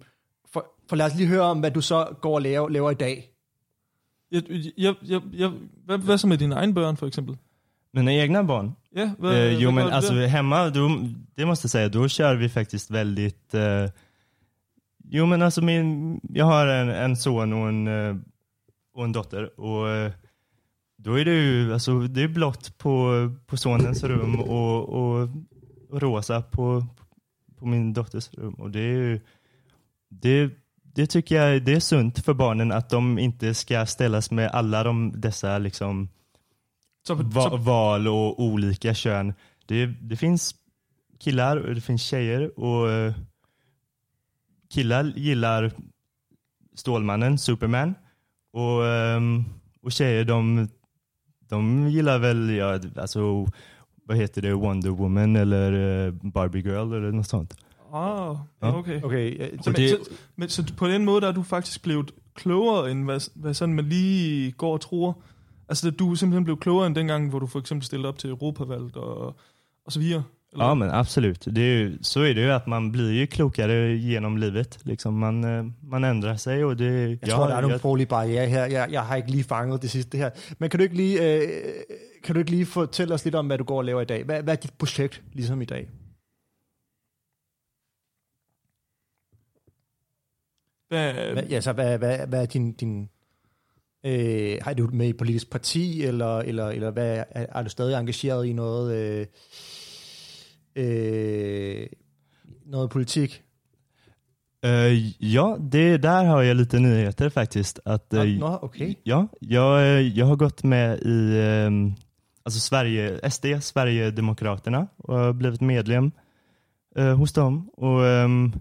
[0.52, 2.94] for, for lad os lige høre om, hvad du så går og laver, laver i
[2.94, 3.28] dag.
[4.32, 4.42] Jeg,
[4.78, 5.50] jeg, jeg, jeg,
[5.84, 7.36] hvad, hvad så med dine egne børn, for eksempel?
[7.94, 8.76] Mina egna barn?
[8.96, 10.26] Ja, hvad, Eh, jo hvad men alltså der?
[10.26, 10.88] hemma, då,
[11.36, 13.54] det måste jag säga, då kör vi faktiskt väldigt...
[13.54, 13.90] Eh,
[15.04, 18.16] jo men alltså min, jag har en, en son och en, eh,
[18.94, 20.12] och en dotter och eh,
[20.96, 25.28] då är det ju alltså, det är blått på, på sonens rum och, och,
[25.90, 26.86] och rosa på,
[27.58, 28.54] på min dotters rum.
[28.54, 29.20] Och det är ju,
[30.08, 30.50] det,
[30.94, 34.84] det tycker jag det är sunt för barnen att de inte ska ställas med alla
[34.84, 36.08] de, dessa liksom
[37.08, 39.34] på, va- så, val och olika kön.
[39.66, 40.54] Det, det finns
[41.18, 43.14] killar och det finns tjejer och eh,
[44.74, 45.72] killar gillar
[46.74, 47.94] Stålmannen, Superman
[48.52, 49.44] och, ehm,
[49.82, 50.68] och tjejer de,
[51.48, 53.46] de gillar väl, ja, alltså
[54.04, 55.72] vad heter det, Wonder Woman eller
[56.06, 57.56] eh, Barbie Girl eller något sånt.
[57.92, 58.68] Ah, Ja.
[58.68, 59.02] ja, okay.
[59.02, 61.42] Okay, øh, Så, Og men, det- så, men, så på den måde der er du
[61.42, 65.18] faktisk blevet klogere, end hvad, hvad sådan man lige går og tror.
[65.68, 68.18] Altså, at du er simpelthen blev klogere end dengang, hvor du for eksempel stillede op
[68.18, 69.26] til Europavalget og,
[69.86, 70.22] og så videre.
[70.52, 70.66] Eller?
[70.66, 73.96] Ja men absolut, det är ju, så är det ju att man blir ju klokare
[73.98, 74.78] genom livet.
[74.84, 77.18] Liksom man, eh, man ändrar sig och det...
[77.22, 78.64] Jeg tror, der er nogle sproglige barriere her.
[78.64, 80.30] Jeg, jeg har ikke lige fanget det sidste her.
[80.58, 81.48] Men kan du ikke lige, øh,
[82.24, 84.24] kan du ikke lige fortælle os lidt om, hvad du går og laver i dag?
[84.24, 85.88] Hvad, hvad er dit projekt ligesom i dag?
[90.92, 92.72] Hvad, Hvad, ja, så hvad, hvad, hvad er din...
[92.72, 93.08] din
[94.06, 97.68] øh, har du med i et politisk parti, eller, eller, eller hvad, er, er du
[97.68, 99.26] stadig engageret i noget, øh,
[100.76, 101.86] øh,
[102.66, 103.42] noget politik?
[104.64, 107.80] Eh, ja, det, där har jag lite nyheter faktiskt.
[107.84, 108.94] Att, eh, Nå, okay.
[109.06, 111.94] Ja, jag, eh, jag har gått med i ehm,
[112.44, 116.12] alltså Sverige, SD, Sverigedemokraterna och har blivit medlem
[116.96, 118.52] eh, hos dem och ehm,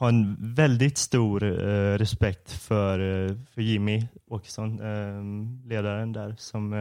[0.00, 6.72] har en väldigt stor eh, respekt för, eh, för Jimmy Åkesson, ehm, ledaren där som
[6.72, 6.78] eh,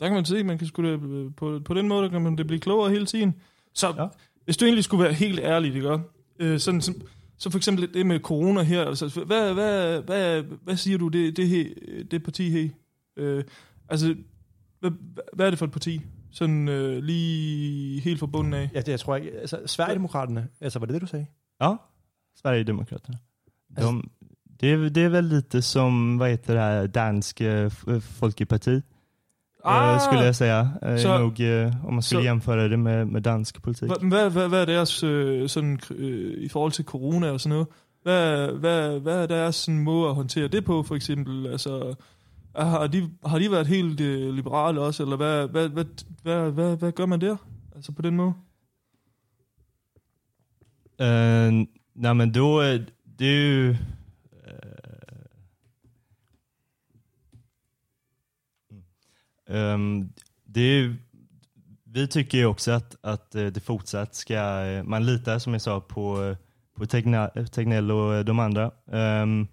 [0.00, 2.46] Der kan man se, man kan skulle, øh, på, på den måde kan man det
[2.46, 3.34] blive klogere hele tiden.
[3.72, 4.06] Så Ja.
[4.44, 5.98] hvis du egentlig skulle være helt ærlig, ikke?
[6.38, 6.94] Øh, sådan, så,
[7.38, 11.36] så for eksempel det med corona her, altså, hvad, hvad, hvad, hvad siger du, det,
[11.36, 11.74] det, he,
[12.10, 12.68] det parti her?
[13.16, 13.44] Øh,
[13.88, 14.14] altså,
[14.80, 14.90] hvad,
[15.32, 16.00] hvad er det for et parti?
[16.30, 18.70] Sådan øh, lige helt fra bunden af.
[18.74, 19.32] Ja, det jeg tror jeg.
[19.40, 21.26] Altså, Sverigedemokraterne, altså var det det, du sagde?
[21.60, 21.76] Ja,
[22.42, 23.18] Sverigedemokraterna.
[23.76, 24.02] De,
[24.60, 28.82] det, är- det är väl lite som, vad heter det här, Dansk eh, F- Folkeparti.
[29.64, 30.68] Ah, skulle jag säga.
[30.82, 33.90] Eh, så- nog, eh, om man skulle så- jämföra det med, med dansk politik.
[34.02, 35.80] Hvad, hvad er deres, øh, sådan,
[36.38, 37.66] i forhold til corona og sådan noget,
[38.02, 41.46] hvad, hvad, hvad er deres sådan, måde at håndtere det på, for eksempel?
[41.46, 41.94] Altså,
[42.56, 45.84] har de, har de været helt øh, liberale også, eller hvad, hvad, hvad,
[46.22, 47.36] hvad, hvad, hvad gør man der?
[47.74, 48.32] Altså på den måde?
[50.98, 51.52] Eh,
[51.92, 53.70] nej men då, är det är ju...
[53.70, 53.76] Uh,
[59.48, 60.12] øh, ehm,
[60.54, 60.90] det är øh, mm.
[60.90, 60.98] øhm,
[61.96, 66.36] vi tycker ju också att, att det fortsatt ska, man litar som jag sa på,
[66.76, 68.70] på Tegna- Tegnell och de andra.
[68.92, 69.48] Ehm,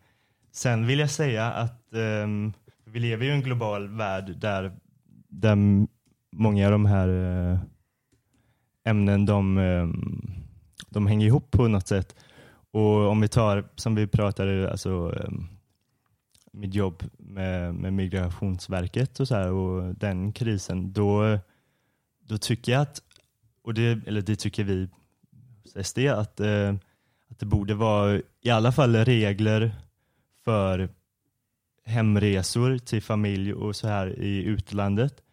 [0.51, 2.53] sen vill jag säga att um, øhm,
[2.85, 4.71] vi lever ju i en global värld där,
[5.29, 5.57] där
[6.31, 7.09] många av de här
[8.85, 10.33] ämnen de, øhm,
[10.89, 12.15] de hänger ihop på något sätt.
[12.71, 15.47] Och om vi tar, som vi pratade, alltså ehm,
[16.51, 21.39] mitt jobb med, med Migrationsverket och så här och den krisen, då,
[22.27, 23.01] då tycker jag att,
[23.61, 24.89] och det, eller det tycker vi
[25.83, 26.75] SD, att, eh,
[27.27, 29.75] att det borde vara i alla fall regler
[30.43, 30.89] för
[31.85, 35.23] hemresor till familj och så här i utlandet.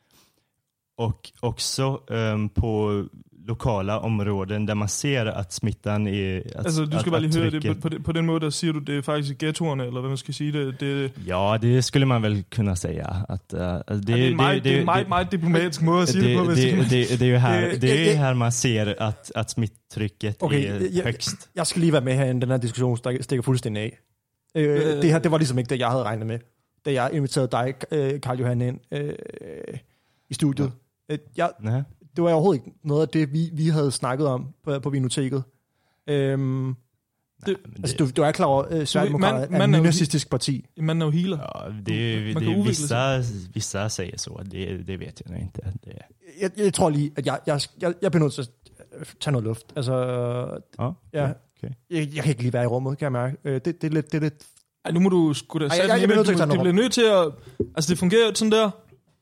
[0.96, 3.04] Och också ehm, på
[3.50, 6.36] lokala områden där man ser att smittan är...
[6.54, 8.50] Att, Altså, du att- att lige høre det, på, på, det, på den måde, der
[8.50, 10.80] siger du, det er faktisk ghettoerne, eller hvad man skal sige det.
[10.80, 13.06] Det, Ja, det skulle man väl kunna säga.
[13.28, 15.82] Att, uh, alltså det, det, det, er en meget, det, er en meget, meget diplomatisk
[15.82, 16.44] måde at sige det, på.
[16.44, 19.32] det, hvis det, det, det är ju här, Det- det är här man ser att,
[19.34, 21.50] att smittrycket Okay, är jeg, högst.
[21.56, 23.98] jeg skal lige være med her, inden den her diskussion stik- stikker fuldstændig af.
[24.56, 25.02] Øh, Øh.
[25.02, 26.38] det her, det var ligesom ikke det, jeg havde regnet med,
[26.86, 29.12] da jeg inviterede dig, øh, Karl Johan, ind øh,
[30.30, 30.72] i studiet.
[31.10, 31.82] Øh, jeg, Nej.
[32.20, 35.42] Det var overhovedet ikke noget af det, vi, vi havde snakket om på, på Vinoteket.
[36.06, 36.74] Øhm,
[37.46, 40.30] Det, Men altså, du, du er klar over, at Sverigedemokraterne man- er man et nynazistisk
[40.30, 40.66] parti.
[40.76, 41.38] man er jo healer.
[41.38, 43.22] Ja, det, Man det, kan vissa,
[43.54, 45.60] vissa säger så, det, det vet jag nog inte.
[45.84, 45.92] Det,
[46.40, 48.48] jeg, jeg tror lige, at jeg, jeg, jeg, jeg bliver nødt til at
[49.20, 49.66] tage noget luft.
[49.76, 49.94] Altså,
[50.78, 51.74] Ja, ja, okay.
[51.90, 53.36] jeg, jeg kan ikke lige være i rummet, kan jeg mærke.
[53.44, 54.46] Øh, Det, det, er, lidt, det er lidt...
[54.84, 56.08] Ej, nu må du sgu da sætte jeg- jeg Det
[56.60, 57.32] bliver nødt til at...
[57.76, 58.70] Altså, det fungerer jo ikke sådan der.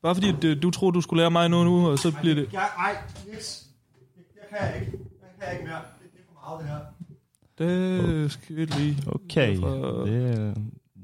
[0.01, 2.53] Bare fordi øh, du tror, du skulle lære mig noget nu, og så bliver det...
[2.53, 2.95] Nej,
[3.27, 3.65] Niels.
[4.35, 4.91] Jeg kan ikke.
[5.21, 5.81] Jeg kan ikke mere.
[5.99, 6.79] Det er for meget, det her.
[8.21, 8.97] Det skal vi.
[9.07, 10.57] Okej, Fra- det,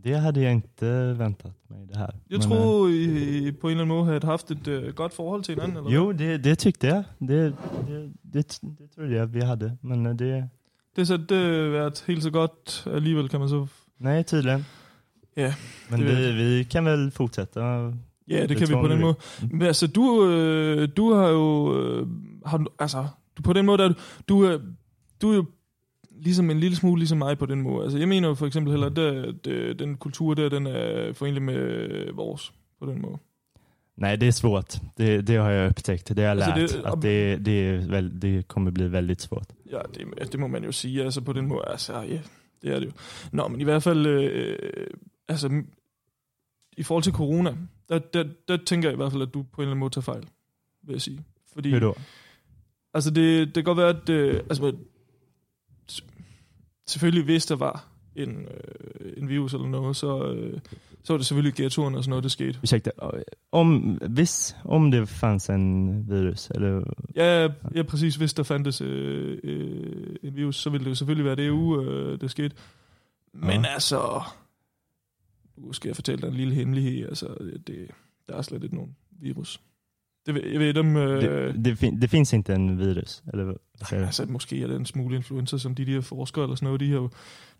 [0.03, 2.09] det hade jag inte väntat mig det här.
[2.29, 5.43] Jeg Men, tror, I på en eller anden måde havde haft et øh, godt forhold
[5.43, 7.03] til hinanden, eller Jo, det, det tyckte jag.
[7.19, 9.77] Det, det, det, det trodde jag vi hade.
[9.81, 10.47] Men eh, det, Det
[10.97, 13.67] har så det været helt så godt alligevel, kan man så...
[13.99, 14.65] nej tydligen.
[15.37, 15.53] Ja,
[15.89, 17.91] Men det vi, vi kan väl fortsätta.
[18.29, 19.15] Ja, det, Det kan vi på den måde.
[19.51, 21.77] Men altså, du, øh, du har jo...
[21.79, 22.07] Øh,
[22.45, 23.07] har altså,
[23.37, 23.95] du, på den måde, der, er du,
[24.29, 24.59] du, er,
[25.21, 25.45] du er jo
[26.21, 27.83] ligesom en lille smule ligesom mig på den måde.
[27.83, 31.13] Altså, jeg mener jo for eksempel heller, at det, det, den kultur der, den er
[31.13, 33.17] forenlig med vores på den måde.
[33.97, 34.75] Nej, det är svårt.
[34.97, 36.07] Det, det har jag upptäckt.
[36.09, 36.83] Det har jag Alltså, lärt.
[36.83, 39.47] det- att det, det, väl, det kommer bli väldigt svårt.
[39.71, 41.61] Ja, det, det må man jo sige, altså på den måde.
[41.67, 42.19] Altså, ja,
[42.61, 42.91] det er det jo.
[43.31, 44.57] Nå, men i hvert fald, øh,
[45.27, 45.61] altså,
[46.77, 47.55] i forhold til corona,
[47.89, 49.93] der, der, der tænker jeg i hvert fald, at du på en eller anden måde
[49.93, 50.23] tager fejl,
[50.83, 51.21] vil jeg sige.
[51.53, 51.95] Fordi, Hur då?
[52.93, 54.09] Altså, det, det kan godt være, at...
[54.09, 54.75] Øh, altså,
[56.87, 60.59] selvfølgelig, hvis der var en, øh, en virus eller noget, så, øh,
[61.03, 62.59] så var det selvfølgelig ghettoen og sådan noget, der skete.
[62.63, 62.89] Ursäkta,
[63.51, 63.77] om,
[64.09, 66.81] hvis, om det fanns en virus, eller
[67.15, 68.15] Ja, ja præcis.
[68.15, 71.85] Hvis der fandtes øh, øh, en virus, så ville det jo selvfølgelig være det uge,
[71.85, 72.55] øh, der skete.
[73.33, 73.67] Men Ja.
[73.73, 74.21] altså...
[75.57, 77.07] Nu skal jeg fortælle dig en lille hemmelighed.
[77.07, 77.27] Altså,
[77.67, 77.87] det,
[78.29, 79.61] der er slet ikke nogen virus.
[80.25, 80.97] Det, jeg ved dem...
[80.97, 83.23] Øh, det, det, fin, det finns inte en virus?
[83.33, 83.57] Eller du?
[83.95, 86.91] Altså, måske er det en smule influenza, som de der forskere eller sådan noget, de,
[86.91, 87.09] har,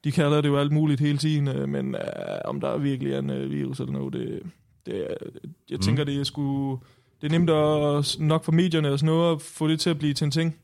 [0.03, 2.01] de kalder det jo alt muligt hele tiden, øh, men øh,
[2.45, 4.43] om der er virkelig er en øh, virus eller noget, det,
[4.85, 5.15] det er,
[5.69, 5.81] jeg Mm.
[5.81, 6.79] tænker, det er sgu,
[7.21, 9.97] det er nemt at, nok for medierne og sådan noget, at få det til at
[9.97, 10.55] blive til en ting.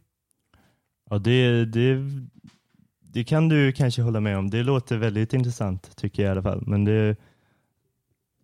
[1.12, 2.12] Ja, det, det,
[3.13, 4.50] det kan du kanske hålla med om.
[4.50, 6.63] Det låter väldigt intressant, tycker jag i alla fall.
[6.67, 7.17] Men det...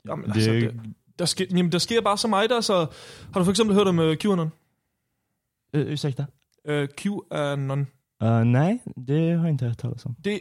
[0.08, 0.74] Jamen, det, altså, det,
[1.20, 2.74] der, sker, jamen, der sker bare så meget der, så
[3.34, 4.52] har du for eksempel hørt om uh, QAnon?
[5.78, 6.26] Uh, ursäkta?
[6.70, 7.88] Uh, QAnon.
[8.24, 10.16] Uh, nej, det har jag inte hört talas om.
[10.24, 10.40] Det,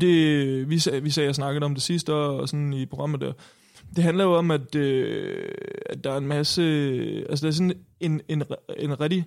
[0.00, 3.32] det vi, sag, vi sagde, jeg snakkede om det sidste og sådan i programmet der.
[3.96, 5.48] Det handler jo om, at, øh,
[5.86, 6.62] at der er en masse...
[7.28, 8.42] Altså, der er sådan en, en,
[8.78, 9.24] en rigtig...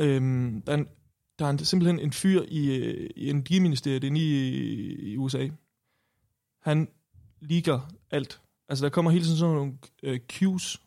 [0.00, 0.86] Øhm, der, er en,
[1.42, 5.48] der er en, simpelthen en fyr i, øh, i energiministeriet inde i, i USA.
[6.62, 6.88] Han
[7.40, 8.40] ligger alt.
[8.68, 10.80] Altså, der kommer hele tiden sådan nogle øh, cues.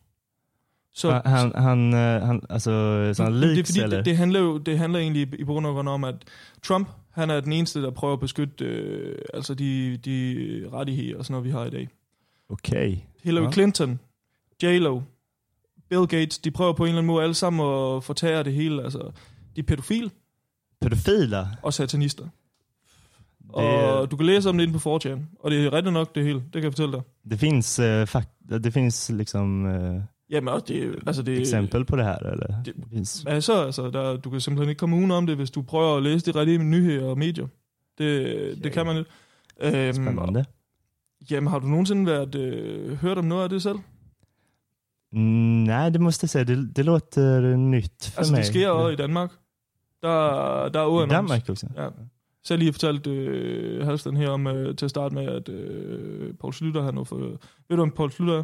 [0.93, 2.71] Så, han, han, eh, han, alltså
[3.13, 3.97] sådana Men det, er leaks fordi, eller?
[3.97, 6.15] det, det, handler jo, det handler egentlig i- bund og grund om, at
[6.63, 11.25] Trump, han er den eneste, der prøver at beskytte øh, altså de, de rettigheder og
[11.25, 11.87] sådan noget, vi har i dag.
[12.49, 12.97] Okej.
[13.23, 13.51] Hillary Ja.
[13.51, 13.99] Clinton,
[14.63, 15.01] J-Lo,
[15.89, 18.83] Bill Gates, de prøver på en eller anden måde alle sammen at fortære det hele.
[18.83, 19.11] Altså,
[19.55, 20.11] de er pædofil
[20.81, 21.47] Pedofila?
[21.61, 22.23] og satanister.
[22.23, 25.19] Det, Og du kan læse om det inde på 4chan.
[25.39, 27.01] Og det er rigtigt nok det hele, det kan jeg fortælle dig.
[27.29, 31.95] det finns, eh, fak, det finns liksom eh, Jamen også, det, altså det, exempel på
[31.95, 32.47] det här eller?
[32.65, 33.25] det- Det finns.
[33.27, 36.03] Altså, altså der, du kan simpelthen ikke komme uden om det, hvis du prøver at
[36.03, 37.47] læse de rigtige nyheder og medier.
[37.97, 39.09] Det, det kan man ikke.
[39.61, 40.45] Øhm, Spännande.
[41.31, 43.77] Jamen, har du nogensinde været, øh, hørt om noget af det selv?
[45.11, 45.19] Mm,
[45.63, 46.43] nej, det måste jag säga.
[46.43, 48.37] Det, det låter nytt för Altså, mig.
[48.39, 49.31] det sker også i Danmark.
[50.09, 51.11] Der, der er I uannons.
[51.11, 51.67] Danmark också?
[51.77, 51.89] Ja.
[52.43, 56.33] Så jeg lige fortalt øh, Halsten her om, øh, til at starte med, at øh,
[56.39, 57.15] Poul Slytter, han var for,
[57.69, 58.43] ved du om Poul Slytter er?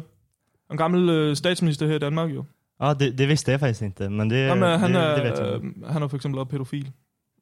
[0.70, 2.44] En gammel øh, statsminister her i Danmark jo.
[2.80, 4.10] Ja, det, det visste jag faktiskt inte.
[4.10, 5.64] Men det, Han er, han det, er, det vet jag.
[5.64, 6.90] øh, han er for eksempel også pædofil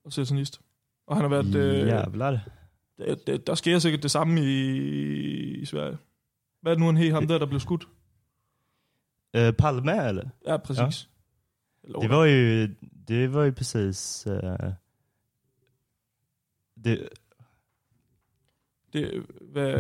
[0.05, 0.61] og satanist.
[1.07, 1.55] Og han har været...
[1.55, 2.39] Øh, Jävlar.
[2.99, 4.77] der, der, der sker sikkert det samme i,
[5.61, 5.99] i Sverige.
[6.63, 7.89] Hvad er det nu, han hed ham der, der blev skudt?
[9.35, 10.25] Eh, Palme eller?
[10.47, 11.09] Ja, præcis.
[11.85, 12.69] Eller, Det var ju,
[13.09, 14.27] det var ju precis...
[14.27, 14.73] eh,
[16.85, 17.09] det,
[18.93, 19.11] Det,
[19.53, 19.79] hvad,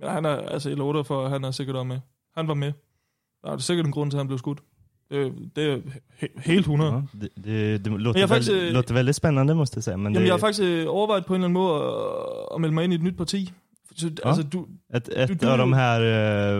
[0.00, 2.00] men han er, altså jeg lover for, at han er sikkert også med.
[2.36, 2.72] Han var med.
[3.44, 4.58] Der er sikkert en grund til, at han blev skudt.
[5.10, 5.76] Det, det er
[6.22, 6.92] he- helt 100.
[6.92, 9.96] ja, det, det, det låter, väldigt, eh, låter väldigt spännande måste jag säga.
[9.96, 12.60] Men Jamen, det, jeg har faktisk øh, overvejet på en eller anden måde at, at
[12.60, 13.52] melde mig ind i et nyt parti.
[13.96, 14.28] Så, Ja.
[14.28, 16.00] Altså, du, ett, ett du- du- de här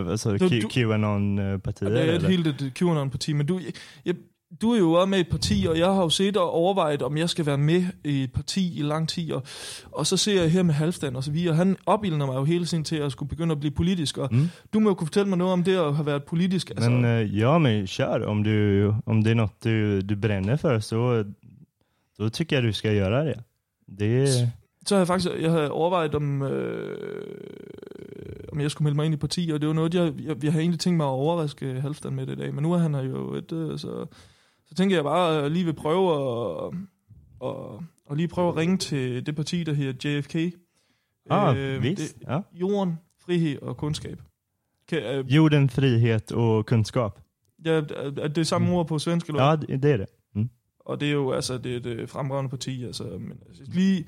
[0.03, 1.89] uh, alltså, Du- du- Qanon-partier?
[1.89, 3.59] det er et helt et QAnon-parti, men du,
[4.05, 4.15] jeg,
[4.61, 7.17] du er jo også med et parti, og jeg har jo set og overvejet, om
[7.17, 9.43] jeg skal være med i et parti i lang tid, og,
[9.91, 11.55] og så ser jeg her med Halvstand og så videre.
[11.55, 14.49] Han opildner mig jo hele tiden til at skulle begynde at blive politisk, og Mm.
[14.73, 16.69] du må jo kunne fortælle mig noget om det at have været politisk.
[16.69, 18.25] Altså, Men eh, ja, men kör.
[18.25, 21.23] Om, du, om det är något du, du bränner för så
[22.19, 23.43] då tycker jag du ska göra det.
[23.99, 24.47] Det är...
[24.85, 26.97] så har jeg faktisk jeg havde overvejet, om, øh,
[28.51, 30.51] om jeg skulle melde mig ind i parti, og det var noget, jeg, jeg, jeg
[30.51, 32.95] havde egentlig tænkt mig at overraske Halvdan med det i dag, men nu er han
[32.95, 34.05] jo et, øh, så,
[34.73, 36.73] så tænker jeg bare at lige vil prøve at,
[37.39, 40.35] og, og lige prøve at ringe til det parti, der hedder JFK.
[41.29, 42.19] Ah, Øh, visst.
[42.19, 42.39] det- Ja.
[42.53, 44.21] Jorden, frihed og kundskab.
[44.87, 47.19] Kan, øh, Jorden, frihet och kunskap.
[47.65, 49.43] ja, er det er samme ord på svensk, eller?
[49.43, 50.05] Ja, det är det.
[50.35, 50.49] Mm.
[50.79, 54.05] Og det er jo altså, det er et øh, fremragende parti, altså, men altså, lige,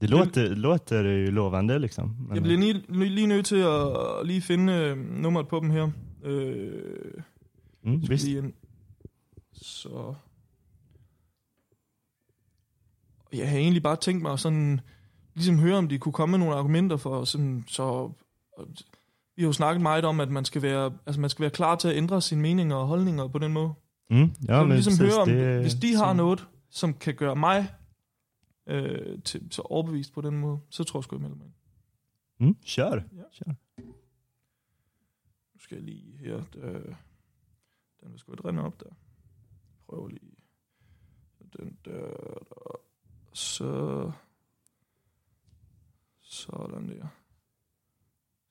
[0.00, 2.16] Det låter, låter ju lovande liksom.
[2.20, 3.86] Men- jeg bliver lige, lige, nødt til at
[4.24, 5.90] lige finde øh, nummeret på dem her.
[6.24, 6.72] Øh,
[7.84, 8.28] mm, visst.
[9.62, 10.14] Så...
[13.32, 14.80] Jeg havde egentlig bare tænkt mig sådan,
[15.34, 18.12] ligesom høre, om de kunne komme med nogle argumenter for sådan, så...
[19.36, 21.76] Vi har jo snakket meget om, at man skal være, altså man skal være klar
[21.76, 23.72] til at ændre sine meninger og holdninger på den måde.
[24.10, 26.94] Mm, så ja, vil men ligesom høre, om, det, hvis de har som- noget, som
[26.94, 27.74] kan gøre mig
[28.66, 31.54] øh, til, så overbevist på den måde, så tror jeg sgu, jeg melder mig ind.
[32.48, 32.94] Mm, kör.
[33.16, 33.22] Ja.
[33.32, 33.52] kör.
[35.54, 36.36] Nu skal jeg lige her.
[36.56, 36.94] Øh,
[38.00, 38.90] den vil sgu ikke rende op der.
[39.88, 40.36] Prøv lige.
[41.38, 42.14] Den der,
[42.48, 42.80] der.
[43.32, 44.12] Så.
[46.20, 47.08] Sådan der.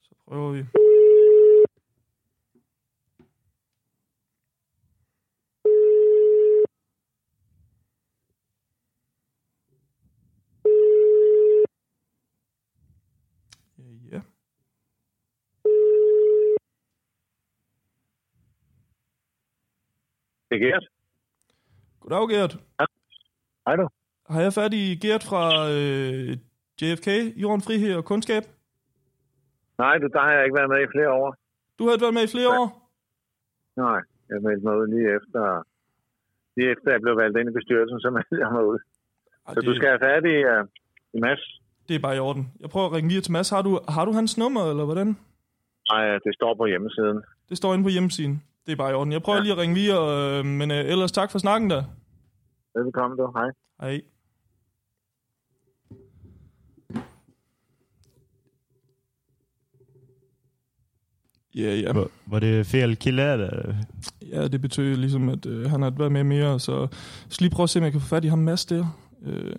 [0.02, 0.60] Så prøver vi.
[13.78, 14.22] Ja, ja.
[20.50, 20.97] Det er Gert.
[22.10, 22.54] Goddag, Gert.
[23.68, 23.88] Hej du.
[24.34, 25.44] Har jeg fat i Gert fra
[25.76, 26.30] øh,
[26.82, 27.08] JFK,
[27.44, 28.44] Jorden, Frihed og Kundskab?
[29.78, 31.30] Nej, du, der har jeg ikke været med i flere år.
[31.80, 32.68] Du har været med i flere år.
[33.84, 35.44] Nej, jeg meldte mig ud lige efter,
[36.58, 38.80] lige efter jeg blev valgt ind i bestyrelsen, så meldte jeg mig ud.
[39.48, 40.64] Ej, Så det, du skal have fat i, uh,
[41.16, 41.44] i Mads.
[41.88, 42.44] det er bare i orden.
[42.62, 43.50] Jeg prøver at ringe lige til Mads.
[43.50, 45.10] Har du, har du hans nummer, eller hvordan?
[45.92, 47.18] Nej, det står på hjemmesiden.
[47.50, 48.44] Det står inde på hjemmesiden.
[48.68, 49.14] Det er bare i orden.
[49.14, 49.44] Jeg prøver ja.
[49.44, 51.84] Lige at ringe videre, øh, men øh, ellers tak for snakken der.
[52.76, 53.32] Velkommen du.
[53.36, 53.50] Hej.
[53.82, 54.02] Hej.
[61.56, 61.94] Ja, ja.
[61.94, 63.76] Var, var det fel eller?
[64.22, 66.88] Ja, det betyder ligesom, at øh, han har været med mere, så
[67.30, 68.86] så lige prøve at se, om jeg kan få fat i ham Mads der.
[69.22, 69.56] Øh.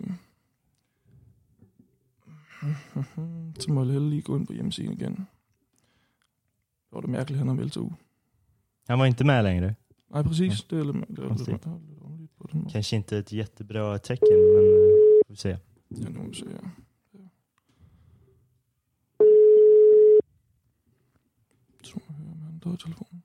[3.61, 5.13] Så må jeg lige gå ind på hjemmesiden igen.
[5.13, 7.91] Det var det mærkeligt, han har meldt sig ud.
[8.89, 9.75] Han var inte med längre.
[10.11, 10.65] Nej, præcis.
[10.65, 11.29] Det lidt, det det
[12.55, 12.69] måde.
[12.73, 15.49] Kanske inte ett jättebra tecken, men eh, får vi se.
[15.49, 15.57] Ja,
[16.29, 16.71] vi se her.
[21.83, 23.23] Så han døde i telefonen.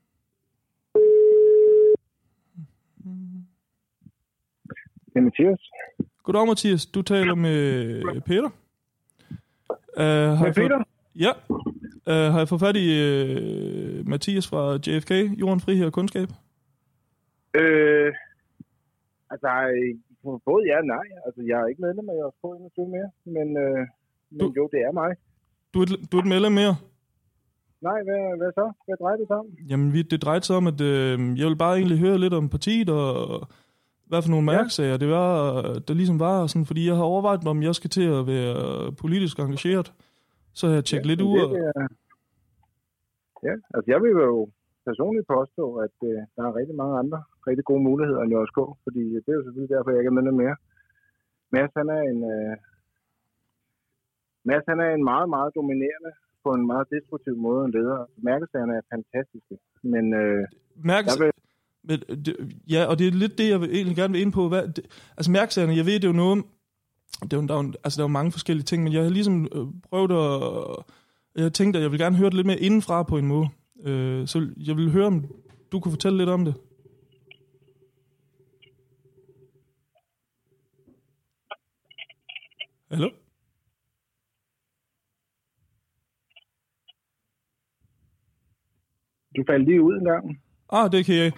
[5.06, 5.60] Det er Mathias.
[6.24, 6.86] Goddag, Mathias.
[6.86, 8.50] Du taler med Peter.
[9.98, 10.04] Uh,
[10.38, 11.32] har jeg fået- Ja.
[12.08, 12.88] Uh, har jeg fået fat i
[14.00, 15.12] uh, Mathias fra JFK,
[15.42, 16.28] Jorden, Frihed og Kundskab?
[17.62, 18.14] Øh,
[19.32, 19.50] altså,
[20.46, 21.06] både ja og nej.
[21.26, 23.88] Altså, jeg er ikke medlem af JSK 21 mere, men, øh,
[24.32, 25.12] men Du- jo, det er mig.
[25.74, 26.76] Du er, et, du er et medlem mere.
[27.82, 28.72] Nej, hvad, hvad så?
[28.86, 29.46] Hvad drejer det sig om?
[29.70, 32.50] Jamen, vi, det drejede sig om, at øh, jeg vil bare egentlig høre lidt om
[32.50, 33.48] partiet, og
[34.08, 34.58] hvad for nogle Ja.
[34.58, 36.48] mærkesager det var, der ligesom var.
[36.48, 39.94] Sådan, fordi jeg har overvejet, om jeg skal til at være politisk engageret.
[40.60, 41.40] Så jeg tjekket lidt ud.
[41.56, 41.88] det, er,
[43.48, 44.50] ja, altså jeg vil jo
[44.90, 49.04] personligt påstå, at øh, der er rigtig mange andre rigtig gode muligheder end JSK, fordi
[49.24, 50.56] det er jo selvfølgelig derfor, jeg ikke er medlem mere.
[51.56, 52.54] Mads, han er en, øh,
[54.50, 56.12] Mads, han er en meget, meget dominerende
[56.44, 58.00] på en meget destruktiv måde en leder.
[58.30, 59.56] Mærkesagerne er fantastiske,
[59.94, 60.44] men øh,
[60.92, 61.32] Mærkes, vil,
[61.88, 62.34] men, det,
[62.74, 64.44] ja, og det er lidt det, jeg vil, egentlig gerne vil ind på.
[64.52, 64.84] Hvad, det,
[65.18, 66.40] altså mærkesagerne, jeg ved, det er jo noget...
[67.22, 69.10] Det jo- der, er, jo- altså, der er jo mange forskellige ting, men jeg har
[69.10, 70.84] ligesom øh, prøvet at...
[71.44, 73.48] Jeg tænkte, at jeg vil gerne høre det lidt mere indenfra på en måde.
[73.84, 75.26] Øh, så jeg vil høre, om
[75.72, 76.56] du kunne fortælle lidt om det.
[82.92, 83.10] Hallo?
[89.38, 90.40] du faldt lige ud en gang.
[90.70, 91.32] Ah, det kan jeg.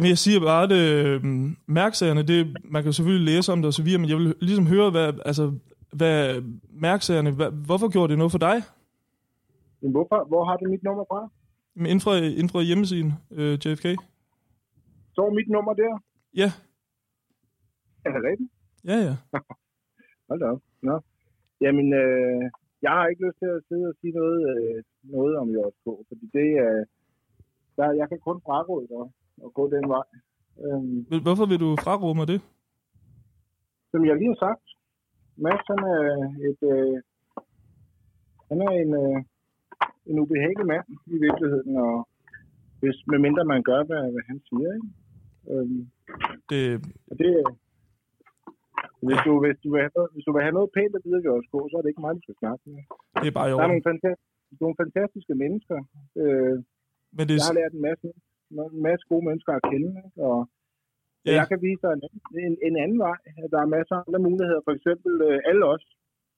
[0.00, 1.20] Jamen, jeg siger bare, at øh,
[1.66, 4.66] mærksagerne, det, man kan selvfølgelig læse om det og så videre, men jeg vil ligesom
[4.66, 5.44] høre, hvad, altså,
[5.98, 6.42] hvad
[6.86, 8.56] mærksagerne, hvad, hvorfor gjorde det noget for dig?
[9.82, 11.20] Men hvorfor, hvor har du mit nummer fra?
[11.74, 13.86] Men Inden fra, inden fra hjemmesiden, øh, JFK?
[15.12, 15.92] Står mit nummer der?
[16.42, 16.48] Ja,
[18.04, 18.50] Er det rigtigt?
[18.90, 19.14] ja, ja.
[20.28, 20.60] Hold da op.
[20.82, 21.00] Nå.
[21.60, 22.42] Jamen, øh,
[22.82, 24.82] jeg har ikke lyst til at sidde og sige noget, øh,
[25.16, 26.74] noget om JSK, fordi det er...
[26.80, 26.86] Øh,
[27.76, 29.04] der, jeg kan kun fraråde dig
[29.44, 30.06] at gå den vej.
[30.64, 32.40] Øhm, Hvorfor vil du fraråde mig det?
[33.92, 34.66] som jeg lige har sagt,
[35.44, 36.04] Mads, han er
[36.48, 36.60] et...
[36.74, 36.96] Øh,
[38.50, 39.18] han er en, øh,
[40.10, 41.94] en ubehagelig mand i virkeligheden, og
[42.80, 44.70] hvis, medmindre man gør, hvad, hvad han siger.
[44.76, 44.88] Ikke?
[45.52, 45.80] Øhm,
[46.50, 46.62] Det,
[47.10, 47.30] og det,
[49.06, 51.24] hvis, du, hvis, du vil have hvis du vil have noget pænt at vide ved
[51.52, 52.82] gå, så er det ikke mig, du skal snakke med.
[53.22, 55.78] det er bare i Der er nogle, fantastiske, nogle fantastiske mennesker.
[56.20, 56.56] Øh,
[57.16, 58.06] Men det jeg har lært en masse,
[58.50, 60.22] en masse gode mennesker at kende, ikke?
[60.28, 60.38] og
[61.26, 61.32] Ja.
[61.38, 62.02] jeg kan vise dig en,
[62.46, 63.18] en, en anden vej.
[63.52, 64.60] Der er masser af andre muligheder.
[64.66, 65.84] For eksempel øh, alle os,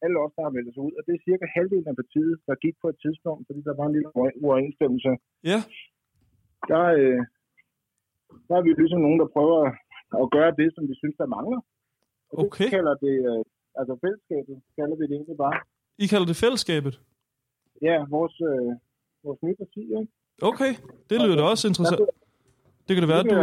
[0.05, 2.55] alle os, der har meldt sig ud, og det er cirka halvdelen af partiet, der
[2.65, 5.13] gik på et tidspunkt, fordi der var en lille uover- uoverensstemmelse.
[5.53, 5.59] ja,
[6.71, 7.21] Der, øh,
[8.49, 9.61] der er vi ligesom nogen, der prøver
[10.23, 11.61] at gøre det, som vi synes, der mangler.
[12.31, 12.69] Og det Okay.
[12.77, 13.43] kalder det, øh,
[13.81, 15.59] altså fællesskabet, kalder vi det egentlig bare.
[16.05, 16.95] I kalder det fællesskabet.
[17.89, 18.71] Ja, vores, øh,
[19.25, 20.13] vores nye parti, ikke?
[20.43, 20.75] Okay,
[21.11, 22.01] det lyder da også interessant.
[22.89, 23.37] Det kan det være, det du,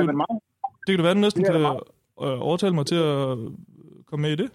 [0.85, 1.61] det kan det være, du næsten det kan
[2.23, 3.37] øh, overtale mig til at
[4.05, 4.51] komme med i det.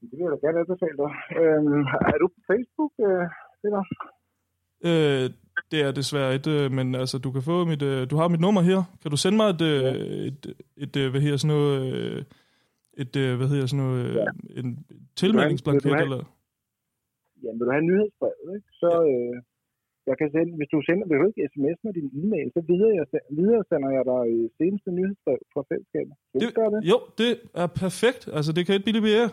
[0.00, 1.12] Det vil jeg da gerne anbefale dig.
[1.40, 3.26] Øhm, er du på Facebook, øh,
[3.62, 3.82] Peter?
[4.88, 5.30] Øh,
[5.70, 8.40] det er desværre et, øh, men altså, du kan få mit, øh, du har mit
[8.40, 8.82] nummer her.
[9.02, 9.94] Kan du sende mig et, øh,
[10.28, 12.24] et, et, øh, hvad hedder sådan noget, øh,
[13.02, 14.26] et, øh, hvad hedder sådan noget, øh,
[14.64, 16.24] en tilmeldingsblanket, eller?
[17.42, 18.68] Jamen, vil du have nyhedsbrevet, ikke?
[18.82, 19.42] Så øh,
[20.10, 23.06] jeg kan sende, hvis du sender, du ikke sms med din e-mail, så videre, jeg,
[23.40, 26.14] videre sender jeg dig øh, seneste nyhedsbrev fra fællesskabet.
[26.34, 26.80] Du Det- gøre det?
[26.92, 27.30] Jo, det
[27.62, 28.22] er perfekt.
[28.36, 29.26] Altså, det kan billigt blive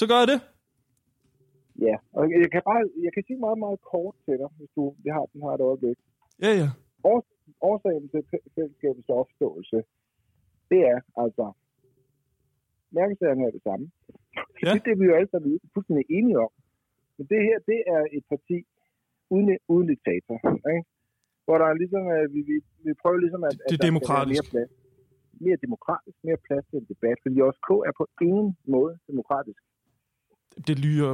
[0.00, 0.40] Så gør jeg det.
[1.88, 4.82] Ja, og jeg kan bare, jeg kan sige meget, meget kort til dig, hvis du
[5.04, 5.98] vi har den her et øjeblik.
[6.44, 6.68] Ja, ja.
[7.70, 9.78] Årsagen til fæ- fællesskabets opståelse,
[10.70, 11.46] det er altså,
[12.98, 13.86] mærkesagerne er det samme.
[14.64, 14.72] Ja.
[14.74, 16.52] Det, det er vi jo alle sammen fuldstændig enige om.
[17.16, 18.56] Men det her, det er et parti
[19.34, 20.36] uden, uden diktator,
[20.74, 20.84] ikke?
[21.46, 22.56] Hvor der er ligesom, at vi, vi,
[22.86, 23.52] vi prøver ligesom at...
[23.70, 24.42] Det- er demokratisk.
[24.42, 24.70] Mere, plads,
[25.44, 29.60] mere demokratisk, mere plads til en debat, fordi også K er på ingen måde demokratisk.
[30.68, 31.10] Det lyder,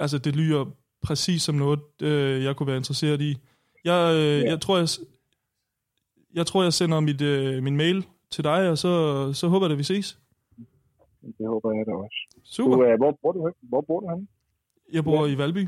[0.00, 0.62] altså, det lyder
[1.02, 3.32] præcis som noget, øh, jeg kunne være interesseret i.
[3.84, 4.50] Jeg, øh, Ja.
[4.52, 4.88] jeg tror, jeg,
[6.34, 7.98] jeg tror, jeg sender mit, øh, min mail
[8.30, 8.92] til dig, og så,
[9.32, 10.18] så håber jeg, at vi ses.
[11.38, 12.18] Det håber jeg da også.
[12.44, 12.76] Super.
[12.76, 14.26] Du, uh, hvor, bor du, hvor bor du henne?
[14.92, 15.64] Jeg bor i Valby.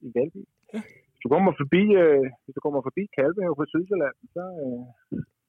[0.00, 0.44] i Valby.
[0.74, 0.80] Ja.
[1.10, 4.82] Hvis du kommer forbi, øh, hvis du kommer forbi Kalvehave på Sydsjælland, så øh,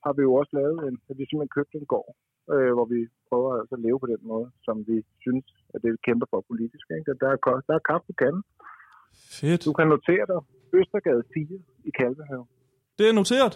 [0.05, 2.11] har vi jo også lavet en, at vi simpelthen købt en gård,
[2.53, 2.99] øh, hvor vi
[3.29, 6.39] prøver altså at leve på den måde, som vi synes, at det vi kæmper for
[6.51, 6.85] politisk.
[6.97, 7.11] Ikke?
[7.21, 7.37] Der, er,
[7.69, 8.43] der er kaffe på kanden.
[9.39, 9.61] Fedt.
[9.67, 10.39] Du kan notere dig
[10.79, 11.59] Østergade 4
[11.89, 12.45] i Kalvehave.
[12.97, 13.53] Det er noteret.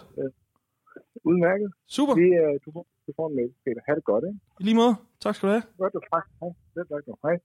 [1.30, 1.70] Udmærket.
[1.96, 2.14] Super.
[2.20, 3.80] Vi, øh, du, får, du får en mail, Peter.
[3.86, 4.38] Ha' det godt, ikke?
[4.60, 4.94] I lige måde.
[5.24, 5.64] Tak skal du have.
[5.78, 6.00] Godt, du.
[6.12, 6.22] Hej.
[6.40, 6.50] Hej.
[6.74, 7.12] Selv tak, du.
[7.26, 7.36] Hej.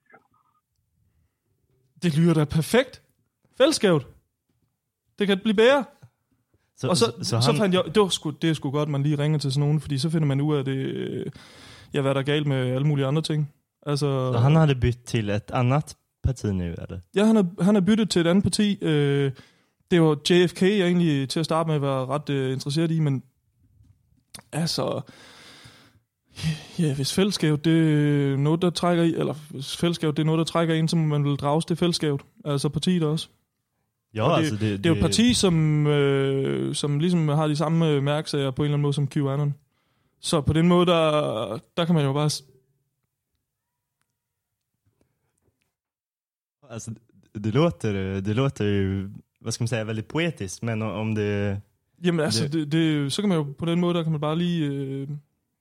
[2.03, 3.04] Det lyder da perfekt.
[3.57, 4.05] Fællesskabet.
[5.19, 5.85] Det kan blive bedre.
[6.77, 8.71] Så, Og så, så, så, han, så fandt jeg, det, var sgu, det er sgu
[8.71, 11.33] godt, man lige ringer til sådan nogen, fordi så finder man ud af det,
[11.93, 13.53] ja, hvad der er galt med alle mulige andre ting.
[13.85, 16.99] Altså, så han hade bytt till ett annat parti nu eller?
[17.15, 18.77] ja, han er, han er byttet til et andet parti.
[18.81, 19.31] Øh,
[19.91, 23.23] det var JFK, jeg egentlig til at starte med var ret øh, interesseret i, men
[24.51, 25.01] altså,
[26.79, 27.73] ja, hvis fællesskab det
[28.33, 30.95] er noget, der trækker i, eller hvis fællesskab det er noget, der trækker ind, så
[30.95, 32.19] må man vil drages til fællesskab.
[32.45, 33.29] Altså partiet også.
[34.15, 37.47] Ja, Og det, alltså det, det er jo et parti, som, øh, som ligesom har
[37.47, 39.53] de samme øh, mærkesager på en eller anden måde som QAnon.
[40.19, 42.29] Så på den måde, der, der kan man jo bare...
[46.69, 46.91] Alltså,
[47.43, 49.09] det, låter, det låter ju,
[49.41, 51.61] vad ska man säga, väldigt poetiskt, men om det...
[52.03, 54.37] Jamen altså, Det- det, så kan man jo på den måde, der kan man bare
[54.37, 55.09] lige øh,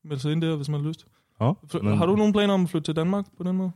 [0.05, 1.07] melde sig ind der, hvis man har lyst.
[1.41, 3.71] Ja, Fly, Har du nogen planer om at flytte til Danmark på den måde?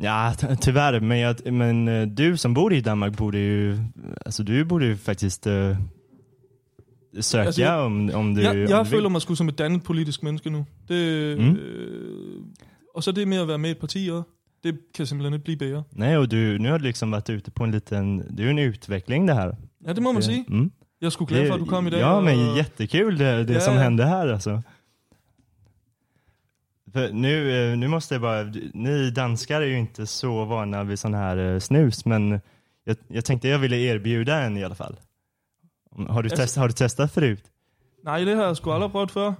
[0.00, 3.78] Ja, ty- tyvärr, men, jag, men eh, du som bor i Danmark borde ju,
[4.26, 5.76] alltså du borde ju faktiskt uh,
[7.20, 8.42] söka Alltså, jag- om, om du...
[8.42, 8.86] Jeg, om jeg vill.
[8.86, 10.64] føler mig sgu som et dannet politisk menneske nu.
[10.88, 11.50] Det, Mm.
[11.56, 12.40] øh,
[12.94, 14.28] og så det med at være med i et parti også.
[14.64, 15.82] Det kan simpelthen ikke blive bedre.
[15.92, 18.50] Nej, och du, nu har du liksom varit ute på en liten, det är ju
[18.50, 19.56] en utveckling det här.
[19.86, 20.44] Ja, det må man sige.
[20.48, 20.70] Mm.
[21.00, 22.00] Jeg er sgu glad for, at du kom i dag.
[22.00, 24.62] Ja, men jättekul det, det Ja, som hände här alltså.
[26.92, 28.42] För nu, eh, nu måste jag bara,
[28.74, 32.40] ni danskar är ju inte så vana vid sån här eh, snus, men
[32.84, 34.96] jag, jag tänkte jag ville erbjuda en i alla fall.
[36.08, 37.44] Har du, Alltså- test, har du testat förut?
[38.04, 39.34] Nej, det har jeg sgu aldrig prøvet før.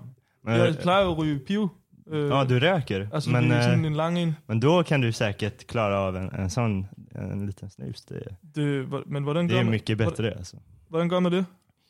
[0.44, 1.68] Men, Jeg plejer ryge piv.
[2.12, 3.08] Øh, ja, du röker.
[3.12, 4.36] Altså, men, det er sådan eh, en lang en.
[4.48, 8.04] men då kan du säkert klara av en, en sån en liten snus.
[8.04, 8.22] Det,
[8.54, 10.56] Det, hvor- men hvordan det är man, mycket bättre alltså.
[10.88, 11.44] hvordan gør man det?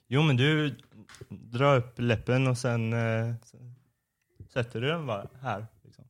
[0.09, 0.75] Jo, men du
[1.29, 3.72] drar upp läppen och sen, eh, sen
[4.53, 5.67] sätter du den bara här.
[5.85, 6.05] Liksom.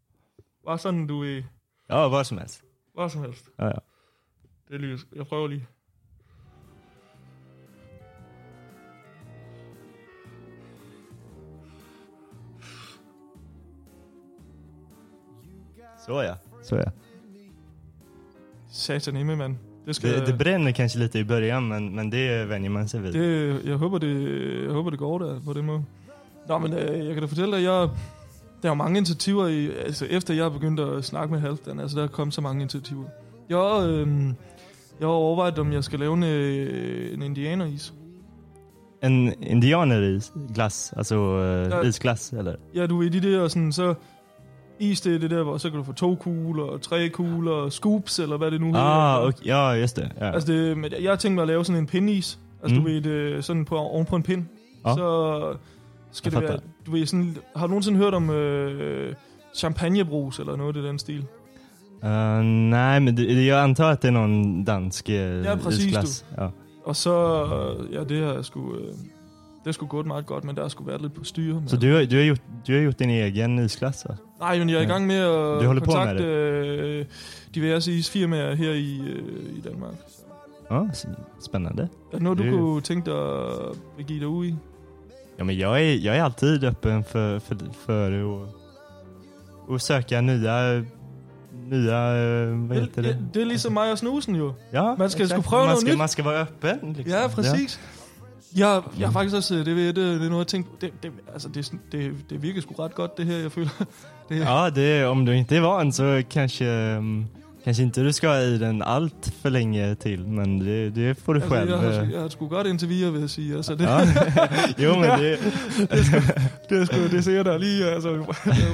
[0.65, 1.43] Bare sådan, du er
[1.89, 2.63] Ja, vad som helst.
[2.95, 3.49] hvad som helst.
[3.59, 3.79] Ja, ja.
[4.69, 5.67] Det er lige, jeg prøver lige.
[16.07, 16.35] Så ja.
[16.63, 16.91] Så ja.
[18.71, 19.57] Satan himmel, mand.
[19.87, 23.03] Det skal, Det, det bränner kanske lite i början, men, men det vänjer man sig
[23.03, 23.13] vid.
[23.13, 24.15] det, jeg, håber, det,
[24.65, 25.85] jeg håber, det går der på den måde.
[26.49, 27.89] Nå, men øh, jeg kan da fortælle dig, jeg,
[28.63, 31.97] der er jo mange initiativer, i, altså efter jeg begyndte at snakke med Halvdan, altså
[31.99, 33.05] der er kommet så mange initiativer.
[33.49, 34.09] Jeg, øh,
[35.01, 37.95] jeg har overvejet, om jeg skal lave en, øh, en indianeris.
[39.03, 41.81] En indianeris glass, alltså uh, Ja.
[41.81, 42.55] isglass eller?
[42.75, 43.95] Ja, du ved, de der sådan, så
[44.79, 48.37] is det det der, hvor så kan du få to kugler, tre kugler, scoops, eller
[48.37, 49.27] hvad det nu Ah, hedder.
[49.29, 50.13] okay, ja just det.
[50.21, 50.31] Ja.
[50.33, 52.39] Altså, det, jeg har tænkt mig at lave sådan en pindis.
[52.63, 52.83] Altså, Mm.
[52.85, 54.45] du ved, det, sådan på, oven på en pind.
[54.87, 54.95] Ja.
[54.95, 55.57] Så
[56.13, 59.15] skal Jeg det være, du ved, sådan, har du nogensinde hørt om øh,
[59.57, 61.25] champagnebrus eller noget i den stil?
[62.03, 62.09] Uh,
[62.71, 66.25] nej, men det, jag antar att det är någon dansk uh, Ja, precis, isglass.
[66.39, 66.49] Ja.
[66.85, 68.93] Og så, øh, ja, det har sgu, øh,
[69.65, 71.55] det sgu gået meget godt, men der sgu været lidt på styre.
[71.55, 74.15] Men, Så du, har- du, har gjort, du har gjort din egen isglass va?
[74.41, 74.89] Nej, men jeg er i Ja.
[74.89, 77.05] gang med at Du holder på med kontakte øh,
[77.55, 79.95] diverse isfirmaer her i, øh, i Danmark.
[80.69, 81.07] Så, Ja, s-
[81.45, 81.83] spännande.
[81.83, 83.53] er det noget, du Det- kunne tænke dig at
[83.97, 84.55] begive dig ud i?
[85.43, 88.49] Ja, men jag är, jag är alltid öppen för, för, för att,
[89.75, 90.85] att söka nya,
[91.69, 93.41] nya, eh, vad heter Det, det?
[93.41, 94.55] er ligesom mig snusen jo.
[94.73, 95.45] Ja, Man ska- exakt.
[95.49, 95.99] pröva man ska, nytt.
[95.99, 96.93] man ska vara öppen.
[96.93, 97.13] Liksom.
[97.13, 97.81] Ja, præcis.
[98.57, 100.77] Jeg, jeg har faktisk også, det, det, det er noget, jeg tænkt på.
[100.81, 103.71] Det, det, altså, det, det, det virker sgu ret godt, det her, jeg føler.
[104.29, 107.27] Det, Ja, det, om du inte är van så kanske, um,
[107.65, 111.41] kanske inte du ska i den allt för länge till, men det, det får du
[111.41, 111.71] altså, själv.
[111.71, 113.57] jeg, har, eh, jeg har sgu godt indtil videre, vil jeg sige.
[113.57, 113.99] Altså, det, Ja.
[114.85, 115.39] jo, men det,
[116.69, 118.27] det, er sgu, det ser der lige, altså, det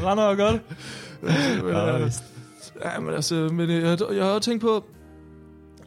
[0.05, 0.63] render godt.
[1.23, 1.33] Men,
[1.73, 2.25] ja, visst.
[2.85, 4.85] Ja, men altså, men jeg, jeg har tænkt på,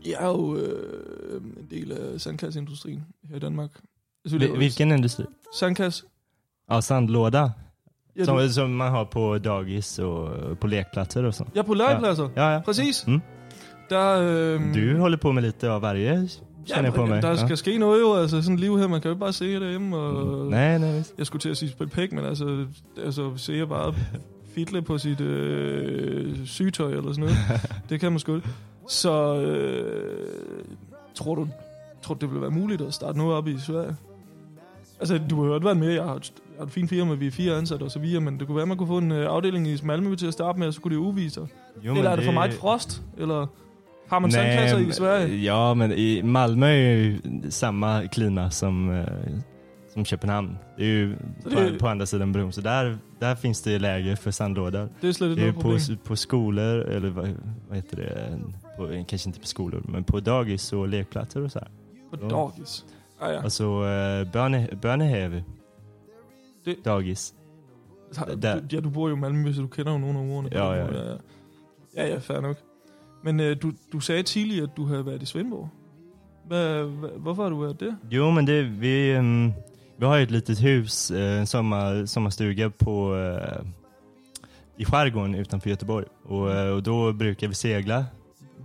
[0.06, 3.70] jeg er jo øh, en del af sandkassindustrien her i Danmark.
[4.26, 5.24] Altså, vi Vil- laver Vilken industri?
[5.60, 6.04] Sandkasse.
[6.72, 7.48] Ja, sandlåda.
[8.18, 11.44] Ja, som, du, som man har på dagis och på lekplatser och så.
[11.56, 12.30] ja, på legepladser.
[12.36, 12.60] Ja, ja.
[12.60, 13.08] Præcis.
[13.08, 13.22] Mm.
[13.90, 16.30] Der, øh, Du håller på med lite av varje,
[16.66, 17.22] känner jag på mig.
[17.22, 17.56] Der skal ja.
[17.56, 19.98] ske noget jo, altså sådan et liv her, man kan jo ikke bare se derhjemme,
[19.98, 21.14] og Nej, nej, visst.
[21.18, 22.66] jeg skulle til at sige spille pæk, men altså,
[23.06, 23.94] altså se jeg bare
[24.56, 27.38] fitle på sit øh, sygtøj eller sådan noget.
[27.90, 28.48] det kan man sgu ikke.
[28.88, 30.28] Så øh,
[31.16, 31.48] tror du,
[32.02, 33.96] tror det vil være muligt at starte noget op i Sverige?
[35.00, 36.20] Altså, du har hørt været med, jeg har,
[36.62, 38.66] har et fint firma, vi er fire ansatte og så videre, men det kunne være,
[38.66, 40.96] man kunne få en øh, afdeling i Malmø til at starte med, og så kunne
[40.96, 41.42] det uvise
[41.84, 43.02] Jo, Eller er det for meget frost?
[43.18, 43.48] Eller
[44.10, 45.38] har man sandkasser i Sverige?
[45.44, 49.06] Ja, men i Malmö är ju samma klima som, eh,
[49.94, 50.58] som Köpenhamn.
[50.78, 53.80] Det är ju Så på, det- på andra sidan bron, så där, där finns det
[53.80, 54.90] läge för sandlådor.
[55.02, 57.28] Det er slet är ju noget på, på skolor, eller vad,
[57.70, 58.40] vad heter det?
[58.78, 61.68] På, kanske inte på skolor, men på dagis och lekplatser och så här.
[62.10, 62.86] På dagis.
[63.20, 63.42] Ah, ja.
[63.42, 65.44] Alltså eh, børne, børnehave.
[66.66, 66.78] Det-.
[68.18, 70.24] Har- Der- Du, ja, du bor jo i Malmø, så du kender jo nogle af
[70.36, 70.50] ordene.
[70.52, 70.86] Ja, ja,
[71.96, 72.08] ja.
[72.08, 72.18] ja.
[72.18, 72.58] Fair nok.
[73.24, 75.70] Men øh, du, du sagde tidligere, at du havde været i Svendborg.
[76.48, 77.98] Hvad, hvad, hvorfor har du været det?
[78.12, 79.54] Jo, men det, vi, ehm,
[80.00, 83.66] vi har ju ett litet hus, en sommar, sommarstuga på, eh,
[84.78, 86.06] i skärgården utanför Göteborg.
[86.24, 88.06] Och, eh, och då brukar vi segla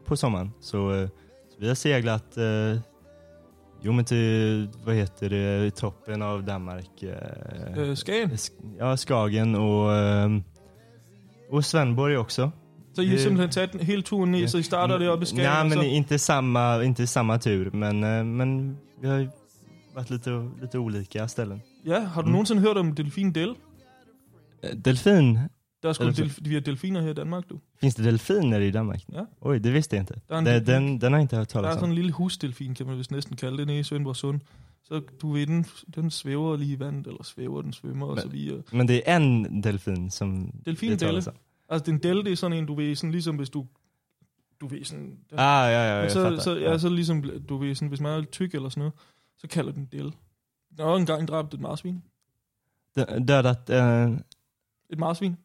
[0.06, 0.52] på sommaren.
[0.60, 1.08] Så, eh,
[1.50, 2.78] så vi har seglat eh,
[3.84, 7.02] jo, men till, vad heter det, toppen av Danmark.
[7.02, 8.30] eh, Øh, Skagen.
[8.30, 10.42] Sk- Ja, Skagen och, ehm,
[11.50, 12.50] och Svenborg också.
[12.94, 15.44] Så I har simpelthen taget den hele turen ned, så I starter det i Skagen?
[15.44, 17.70] Nej, og men så, inte samma, inte samma tur.
[17.70, 19.28] Men, eh, men vi har
[19.94, 21.60] varit lite, lite olika ställen.
[21.86, 22.32] ja, har du Mm.
[22.32, 23.54] nogensinde hørt om delfin Del?
[24.62, 25.38] Eh, Delfin?
[25.82, 27.58] Der er sgu delf- vi har delfiner her i Danmark, du.
[27.80, 29.00] Finns det delfiner i Danmark?
[29.12, 29.22] Ja.
[29.40, 30.14] Oj, det visste jag inte.
[30.28, 31.84] Der er, en Det, delfin, den, den har jag inte hört der er talas sådan
[31.84, 31.90] om.
[31.90, 34.40] en lille husdelfin, kan man vist næsten kalde det, nede i Svendborg Sund.
[34.84, 35.64] Så du ved, den,
[35.94, 38.62] den svæver lige i vandet, eller svæver, den svømmer og Men- så videre.
[38.72, 41.34] Men det är en delfin som Delfin det talas om.
[41.68, 43.66] Altså, den del, det er sådan en, du ved, sådan ligesom hvis du...
[44.60, 45.04] Du ved, sådan...
[45.30, 46.42] Den, Ah, ja, ja, jag så, fattar.
[46.42, 48.92] så, ja, så ligesom, du ved, sådan, hvis man er lidt tyk eller sådan noget,
[49.38, 50.12] så kalder den del.
[50.78, 52.02] Der var engang dræbt et marsvin.
[53.28, 54.16] Dödat eh,
[54.90, 55.36] Et marsvin.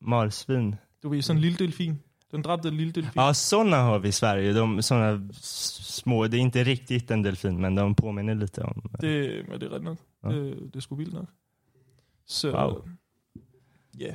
[0.00, 0.74] marsvin.
[1.02, 1.98] Du ved, sådan en lille delfin.
[2.30, 3.12] Den dræbte en lille delfin.
[3.20, 4.54] Ja, sådana har vi i Sverige.
[4.54, 8.82] De, såna små, det är inte riktigt en delfin, men de påminner lite om...
[9.00, 9.98] Det, men det er ret nok.
[10.24, 10.28] Ja.
[10.28, 11.28] Det, det er sgu vildt nok.
[12.26, 12.82] Så, Wow.
[13.98, 14.14] ja.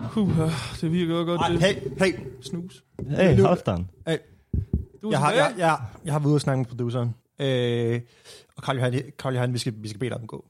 [0.00, 0.38] Huh,
[0.80, 1.40] det virker jo godt.
[1.40, 2.12] Ej, det hey, hey.
[2.42, 2.84] Snus.
[3.08, 3.88] Hej, Nu- Halvdan.
[5.02, 7.14] Du er Jeg har, jeg, jeg, jeg har været ude og snakke med produceren.
[7.38, 8.00] Øh,
[8.56, 10.44] og Karl Johan, Karl Johan vi, skal, vi skal bede dig om at gå.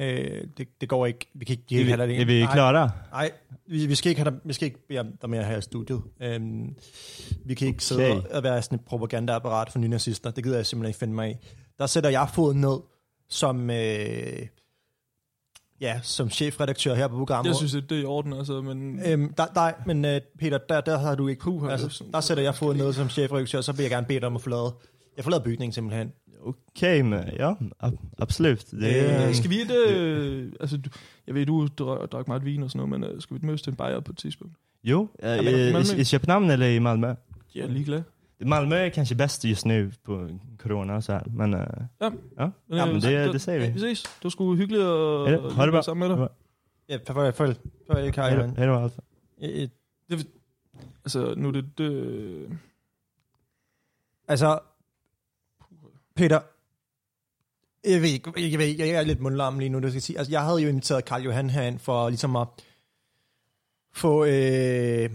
[0.00, 1.30] Øh, det, det går ikke.
[1.34, 2.90] Vi kan ikke, de kan Är ikke vi, have dig är vi Nej, klara?
[3.12, 3.30] Nej,
[3.66, 5.62] vi, vi, skal ikke have dig, vi skal ikke bede om dig mere her i
[5.62, 6.02] studiet.
[6.22, 6.76] Øhm,
[7.44, 8.28] vi kan ikke sidde Okay.
[8.28, 10.30] og være sådan et propagandaapparat for nynazister.
[10.30, 11.34] Det gider jeg simpelthen ikke finde mig i.
[11.78, 12.78] Der sætter jeg foden ned
[13.28, 13.70] som...
[13.70, 14.46] Øh,
[15.80, 17.48] ja, som chefredaktør her på programmet.
[17.48, 19.00] Jeg synes, det er i orden, altså, men...
[19.06, 21.42] Øhm, der, der, men uh, Peter, der, der har du ikke...
[21.42, 24.24] Puh, altså, det der sætter jeg foden ned som chefredaktør, så bliver jeg gerne bedt
[24.24, 24.74] om at forlade...
[25.16, 26.12] Jeg forlader bygningen simpelthen.
[26.40, 28.70] Okej, men ja, ab- absolut.
[28.70, 29.74] Det är, Øh, skal vi ikke...
[29.88, 30.90] Øh, altså, du,
[31.26, 33.62] jeg ved, du drak, drak meget vin og sådan noget, men øh, skal vi mødes
[33.62, 34.54] til en bajer på et tidspunkt?
[34.84, 35.96] jo, eh, men- i, Malmö.
[36.00, 37.14] i Köpenhamn eller i Malmö?
[37.54, 38.02] Jeg er ligeglad.
[38.44, 40.28] Malmö är kanske bäst just nu på
[40.58, 41.60] corona og så här, men eh,
[42.00, 42.10] Ja.
[42.38, 42.50] Ja.
[42.68, 43.66] Men, Ja, men øh, det- det sagde vi.
[43.66, 43.88] Ja.
[43.88, 44.88] Det var sgu hyggeligt at,
[45.32, 45.82] Ja, ha det bra.
[45.82, 46.28] sammen med dig.
[46.88, 48.30] Ja, farvel, farvel, farvel Kai.
[48.30, 49.00] hej då, hej då Alfa.
[49.42, 49.68] Øh,
[51.04, 51.78] Altså, nu er det...
[51.78, 52.58] det
[54.28, 54.58] Altså,
[56.18, 56.40] Peter,
[57.84, 60.18] jeg ved ikke, jeg, ved, jeg er lidt mundlarm lige nu, det skal jeg sige.
[60.18, 62.48] Altså, jeg havde jo inviteret Karl Johan herind for ligesom at
[63.92, 65.10] få, øh,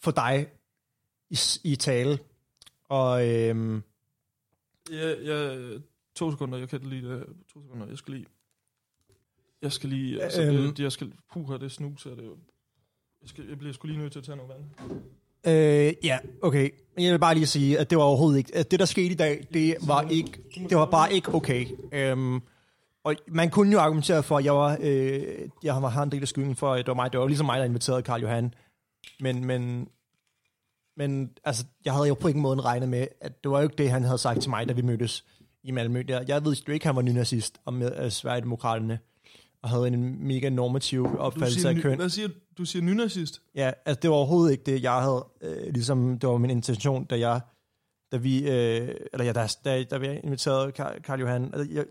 [0.00, 0.46] få dig
[1.30, 2.18] i, i tale.
[2.88, 3.82] Og øh,
[4.90, 5.58] Ja, ja,
[6.14, 7.26] to sekunder, jeg kan lige det.
[7.52, 8.26] To sekunder, jeg skal lige...
[9.62, 10.22] Jeg skal lige...
[10.22, 10.74] Altså, Øhm.
[10.74, 11.12] det, jeg skal...
[11.32, 12.38] Puh, det snuser, det er jo...
[13.22, 15.00] Jeg, skal, jeg bliver sgu lige nødt til at tage noget vand.
[15.46, 16.70] Øh, ja, okay.
[16.96, 18.56] Men jeg vil bare lige sige, at det var overhovedet ikke...
[18.56, 20.32] At det, der skete i dag, det var ikke...
[20.68, 21.66] Det var bare ikke okay.
[21.92, 22.40] Øhm,
[23.04, 24.78] og man kunne jo argumentere for, at jeg var...
[24.80, 25.22] Øh,
[25.62, 27.12] jeg var en del af skylden for, at det var mig.
[27.12, 28.54] Det var ligesom mig, der inviterede Karl Johan.
[29.20, 29.88] Men, men,
[30.96, 33.76] men altså, jeg havde jo på ingen måde regnet med, at det var jo ikke
[33.78, 35.24] det, han havde sagt til mig, da vi mødtes
[35.64, 36.02] i Malmø.
[36.02, 36.24] Der.
[36.28, 38.98] Jeg ved jo ikke, han var nynazist og med af Sverigedemokraterne
[39.62, 41.96] og havde en mega normativ opfattelse af køn.
[41.96, 42.34] hvad siger du?
[42.58, 43.42] Du siger nynazist?
[43.54, 47.04] Ja, altså det var overhovedet ikke det, jeg havde, øh, ligesom, det var min intention,
[47.04, 47.40] da jeg,
[48.12, 51.84] da vi, øh, eller ja, da, da, da vi inviterede Karl, Johan, altså jeg,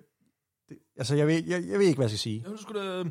[0.70, 2.44] det, altså jeg ved, jeg, jeg ved ikke, hvad jeg skal sige.
[2.46, 3.04] Ja, du skulle da...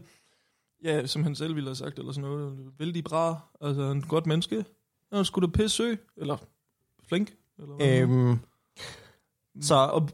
[0.84, 2.58] Ja, som han selv ville have sagt, eller sådan noget.
[2.78, 3.40] Vældig bra.
[3.60, 4.64] Altså, en godt menneske.
[5.12, 5.94] Ja, skulle da pisse sø.
[6.16, 6.36] Eller
[7.08, 7.34] flink.
[7.58, 8.38] Eller hvad Øhm,
[9.60, 10.08] så, og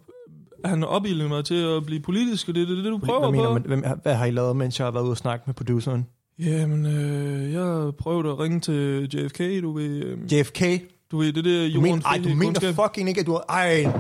[0.65, 3.31] han opildede mig til at blive politisk, og det er det, det, du prøver hvad,
[3.31, 3.53] mener på.
[3.53, 6.07] man, hvem, hvad har I lavet, mens jeg har været ude og snakke med produceren?
[6.39, 10.05] Jamen, øh, jeg prøvede at ringe til JFK, du ved...
[10.05, 10.63] Øh, JFK?
[11.11, 12.75] du ved, det der Du mener, ej, du mener kundskab.
[12.75, 13.45] fucking ikke, at du har...
[13.49, 13.93] Ej,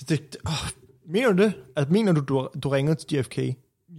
[0.00, 0.52] det, det, det, oh,
[1.12, 1.52] mener du det?
[1.76, 3.38] Altså, mener du, du, du ringede til JFK?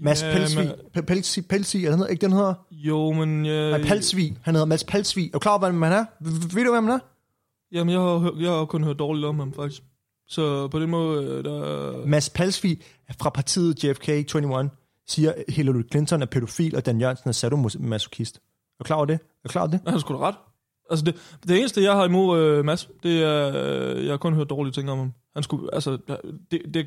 [0.03, 2.53] Mads Ja, Pelsvig, men- Pe- Pelsi, Pelsi, er noget, ikke den hedder?
[2.71, 3.45] Jo, men...
[3.45, 4.37] Jeg, Nej, Palsvig.
[4.41, 5.27] Han hedder Mads Palsvig.
[5.27, 6.05] Er du klar over, hvem han er?
[6.55, 6.99] Ved du, hvem han er?
[7.71, 9.83] Jamen, jeg har, jeg har kun hørt dårligt om ham, faktisk.
[10.27, 12.05] Så på den måde, øh, der...
[12.05, 12.77] Mads Palsvig
[13.21, 14.41] fra partiet JFK 21
[15.07, 18.35] siger, Hillary Clinton er pædofil, og Dan Jørgensen er sadomasochist.
[18.37, 18.41] Er
[18.79, 19.13] du klar over det?
[19.13, 19.79] Er du klar over det?
[19.87, 20.35] Han skulle sgu da ret.
[20.89, 21.15] Altså, det,
[21.47, 24.73] det eneste, jeg har imod øh, Mads, det er, øh, jeg har kun hørt dårlige
[24.73, 25.13] ting om ham.
[25.33, 25.97] Han skulle, altså,
[26.51, 26.85] det, det,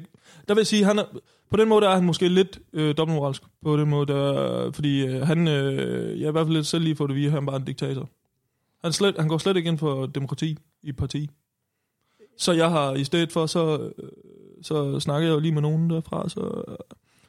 [0.48, 1.04] der vil jeg sige, han er,
[1.50, 3.42] på den måde er han måske lidt øh, dobbeltmoralsk.
[3.62, 6.84] På den måde, der, fordi øh, han, øh, jeg er i hvert fald lidt selv
[6.84, 8.08] lige for det vide, han bare en diktator.
[8.84, 11.30] Han, slet, han går slet ikke ind for demokrati i parti.
[12.38, 14.08] Så jeg har i stedet for, så, øh,
[14.62, 16.76] så snakker jeg jo lige med nogen derfra, så, øh,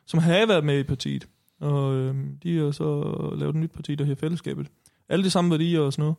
[0.08, 1.28] som har været med i partiet.
[1.62, 3.04] Og øh, de har så
[3.36, 4.68] lavet et nyt parti, der hedder Fællesskabet.
[5.10, 6.16] Alle de samme værdier og sådan noget.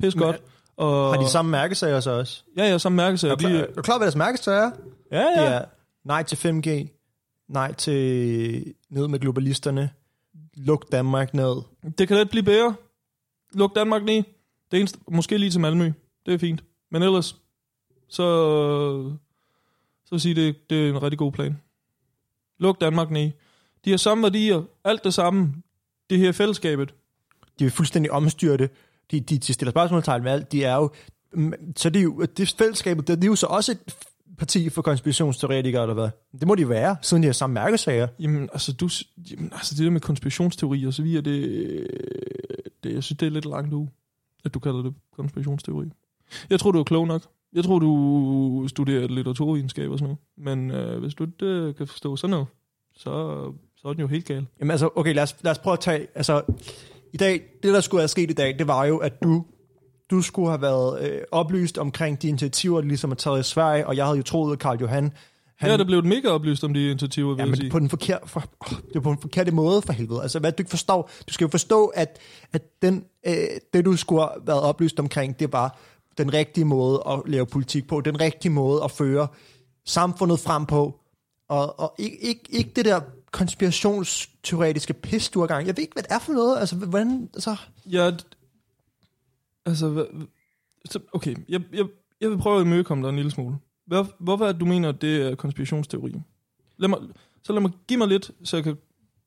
[0.00, 0.42] Pis godt.
[0.76, 2.42] Og, Har de samme mærkesager så også?
[2.56, 3.32] Ja, ja, samme mærkesager.
[3.32, 4.70] Er du, klar, De, er du klar, hvad deres mærkesager er?
[5.12, 5.52] ja, Det ja.
[5.52, 5.64] er
[6.04, 6.88] nej til 5G,
[7.48, 9.90] nej til ned med globalisterne,
[10.56, 11.56] luk Danmark ned.
[11.98, 12.74] Det kan let blive bedre.
[13.52, 14.22] Luk Danmark ned.
[14.70, 15.92] Det eneste, måske lige til Malmø.
[16.26, 16.64] Det er fint.
[16.90, 17.36] Men ellers,
[18.08, 18.22] så,
[20.04, 21.60] så vil sige, det, det er en rigtig god plan.
[22.58, 23.30] Luk Danmark ned.
[23.84, 24.62] De har samme værdier.
[24.84, 25.54] Alt det samme.
[26.10, 26.94] Det her er fællesskabet.
[27.58, 28.70] De vil fuldstændig omstyre det.
[29.10, 30.52] De, de, de stiller spørgsmålstegn med alt.
[30.52, 30.90] De er jo,
[31.32, 33.96] mm, så det er jo, det fællesskabet, det, det er jo så også et
[34.38, 36.10] parti for konspirationsteoretikere, eller hvad?
[36.40, 38.08] Det må de være, siden de har samme mærkesager.
[38.18, 38.88] Jamen, altså, du,
[39.30, 41.86] jamen, altså det der med konspirationsteori og så videre, det,
[42.84, 43.86] det, jeg synes, det er lidt langt ud,
[44.44, 45.86] at du kalder det konspirationsteori.
[46.50, 47.22] Jeg tror, du er klog nok.
[47.52, 50.58] Jeg tror, du studerer litteraturvidenskab og sådan noget.
[50.58, 52.46] Men øh, hvis du ikke øh, kan forstå sådan noget,
[52.96, 53.42] så,
[53.76, 54.46] så er den jo helt gal.
[54.60, 56.42] Jamen altså, okay, lad os, lad os prøve at tage, altså,
[57.12, 59.44] i dag, det der skulle have sket i dag, det var jo, at du,
[60.10, 63.86] du skulle have været øh, oplyst omkring de initiativer, der ligesom er taget i Sverige,
[63.86, 65.12] og jeg havde jo troet, at Karl Johan,
[65.56, 67.70] Han, ja, der blev mega oplyst om de initiativer, vil Ja, men sige.
[67.70, 70.22] på den forkerte, for, oh, det er på en forkerte måde for helvede.
[70.22, 72.18] Altså, hvad du ikke forstår, du skal jo forstå, at,
[72.52, 73.34] at den, øh,
[73.72, 75.78] det, du skulle have været oplyst omkring, det var
[76.18, 79.28] den rigtige måde at lave politik på, den rigtige måde at føre
[79.84, 81.00] samfundet frem på,
[81.48, 83.00] og, og ikke, ikke, ikke det der
[83.30, 85.66] konspirationsteoretiske pis, du har gang.
[85.66, 86.58] Jeg ved ikke, hvad det er for noget.
[86.58, 87.56] Altså, hvordan, altså,
[87.90, 88.10] Ja,
[89.66, 90.06] altså,
[90.84, 91.86] så, okay, jeg, jeg,
[92.20, 93.56] jeg vil prøve at imødekomme dig en lille smule.
[93.86, 96.14] Hvor, hvorfor det, du mener, at det er konspirationsteori?
[96.76, 96.98] Lad mig,
[97.42, 98.76] så lad mig give mig lidt, så jeg kan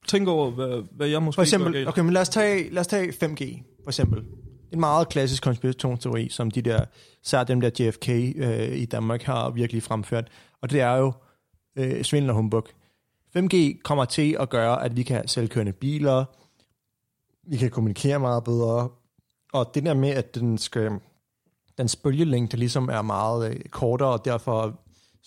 [0.08, 2.88] tænke over, hvad, hvad jeg måske for eksempel, okay, men lad os, tage, lad os
[2.88, 4.24] tage 5G, for eksempel.
[4.72, 6.86] En meget klassisk konspirationsteori, som de der,
[7.24, 10.28] særligt dem der JFK øh, i Danmark har virkelig fremført.
[10.62, 11.14] Og det er jo
[11.76, 12.68] øh, svindel og humbug.
[13.38, 16.26] 5G kommer til at gøre, at vi kan selvkørende biler,
[17.44, 18.90] vi kan kommunikere meget bedre,
[19.54, 20.92] og det der med, at den skal,
[21.78, 24.80] dens bølgelængde ligesom er meget øh, kortere, og derfor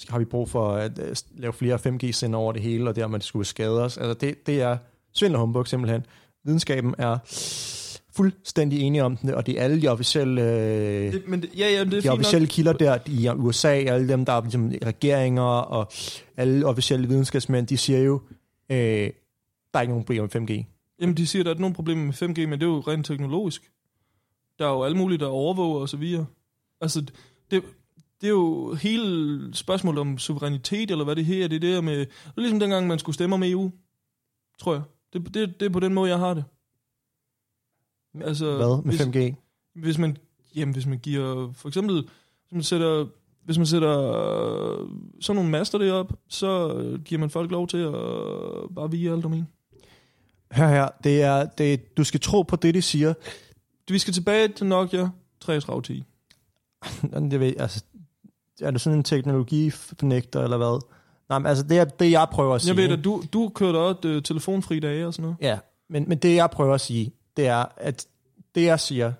[0.08, 3.20] har vi brug for at øh, lave flere 5G-sender over det hele, og der man
[3.20, 3.98] skulle skade os.
[3.98, 4.76] Altså det, det er
[5.12, 6.06] svindel og humbug simpelthen.
[6.44, 7.18] Videnskaben er
[8.16, 11.70] fuldstændig enige om den, og det er alle de officielle, øh, Det, men det, ja,
[11.70, 12.50] ja, det er de officielle nok.
[12.50, 15.92] kilder der i USA, alle dem, der er ligesom, regeringer og
[16.36, 18.20] alle officielle videnskabsmænd, de siger jo,
[18.70, 20.64] øh, der er ikke nogen problemer med 5G.
[21.00, 23.06] Jamen, de siger, at der er nogen problemer med 5G, men det er jo rent
[23.06, 23.70] teknologisk.
[24.58, 26.26] Der er jo alle mulige, der overvåger og så videre.
[26.80, 27.00] Altså,
[27.50, 27.62] det,
[28.20, 31.80] det er jo hele spørgsmålet om suverænitet, eller hvad det her, det er det her
[31.80, 31.98] med...
[31.98, 33.70] Det er ligesom dengang, man skulle stemme om EU,
[34.58, 34.82] tror jeg.
[35.12, 36.44] Det, det, det er på den måde, jeg har det.
[38.20, 39.34] Altså, Hvad med hvis, 5G?
[39.74, 40.16] hvis man,
[40.56, 43.06] jamen, hvis man giver, for eksempel, hvis man sætter,
[43.44, 44.88] hvis man sætter øh,
[45.20, 47.94] sådan nogle master derop, så øh, giver man folk lov til at
[48.74, 49.48] bare vige alt om en.
[50.52, 53.14] Hør her, det er, det, du skal tro på det, de siger.
[53.88, 55.08] Vi skal tilbage til Nokia
[55.40, 56.04] 3310.
[57.30, 57.84] Det ved, altså,
[58.60, 60.82] er du sådan en teknologifornægter, eller hvad?
[61.28, 62.68] Nej, men altså, det er det, jeg prøver at sige.
[62.68, 65.36] Jeg ved at du, du kørte også øh, telefonfri dage og sådan noget.
[65.40, 65.58] Ja,
[65.88, 68.06] men, men det jeg prøver at sige, det er, at
[68.54, 69.12] det jeg siger,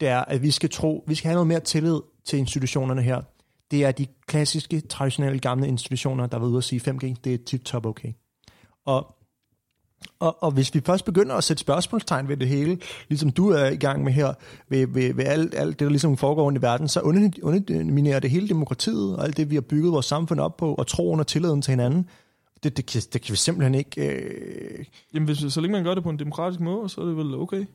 [0.00, 3.22] det er, at vi skal tro, vi skal have noget mere tillid til institutionerne her.
[3.70, 7.38] Det er de klassiske, traditionelle, gamle institutioner, der var ude at sige 5G, det er
[7.46, 8.12] tip-top okay.
[8.86, 9.16] Og,
[10.18, 12.78] og, og hvis vi først begynder at sætte spørgsmålstegn ved det hele,
[13.08, 14.34] ligesom du er i gang med her,
[14.68, 18.20] ved, ved, ved alt, alt det, der ligesom foregår rundt i verden, så under- underminerer
[18.20, 21.20] det hele demokratiet, og alt det, vi har bygget vores samfund op på, og troen
[21.20, 22.08] og tilliden til hinanden.
[22.62, 24.08] Det, det, kan, det kan vi simpelthen ikke...
[24.08, 24.84] Øh,
[25.14, 27.34] Jamen, hvis, så længe man gør det på en demokratisk måde, så er det vel
[27.34, 27.66] okay.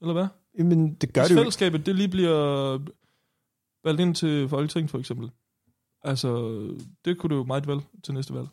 [0.00, 0.26] Eller hvad?
[0.58, 1.40] men det gør Hvis det jo ikke.
[1.40, 2.78] fællesskabet, det lige bliver
[3.84, 5.30] valgt ind til Folketing, for eksempel.
[6.02, 6.60] Altså,
[7.04, 8.48] det kunne det jo meget vel til næste valg.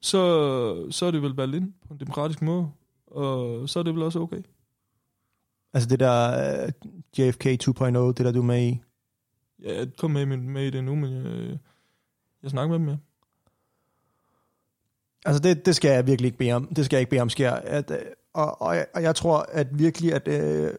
[0.00, 2.68] Så, så er det vel valgt ind på en demokratisk måde,
[3.06, 4.42] og så er det vel også okay.
[5.72, 6.70] Altså det der uh,
[7.18, 8.80] JFK 2.0, det der du er med i.
[9.62, 11.58] Ja, jeg kom med, med, med i det nu, men jeg,
[12.42, 12.96] jeg snakker med dem, ja.
[15.26, 16.66] Altså det, det skal jeg virkelig ikke bede om.
[16.66, 17.52] Det skal jeg ikke bede om sker.
[17.52, 17.98] At, øh,
[18.34, 20.70] og, og, jeg, og jeg tror at virkelig, at øh,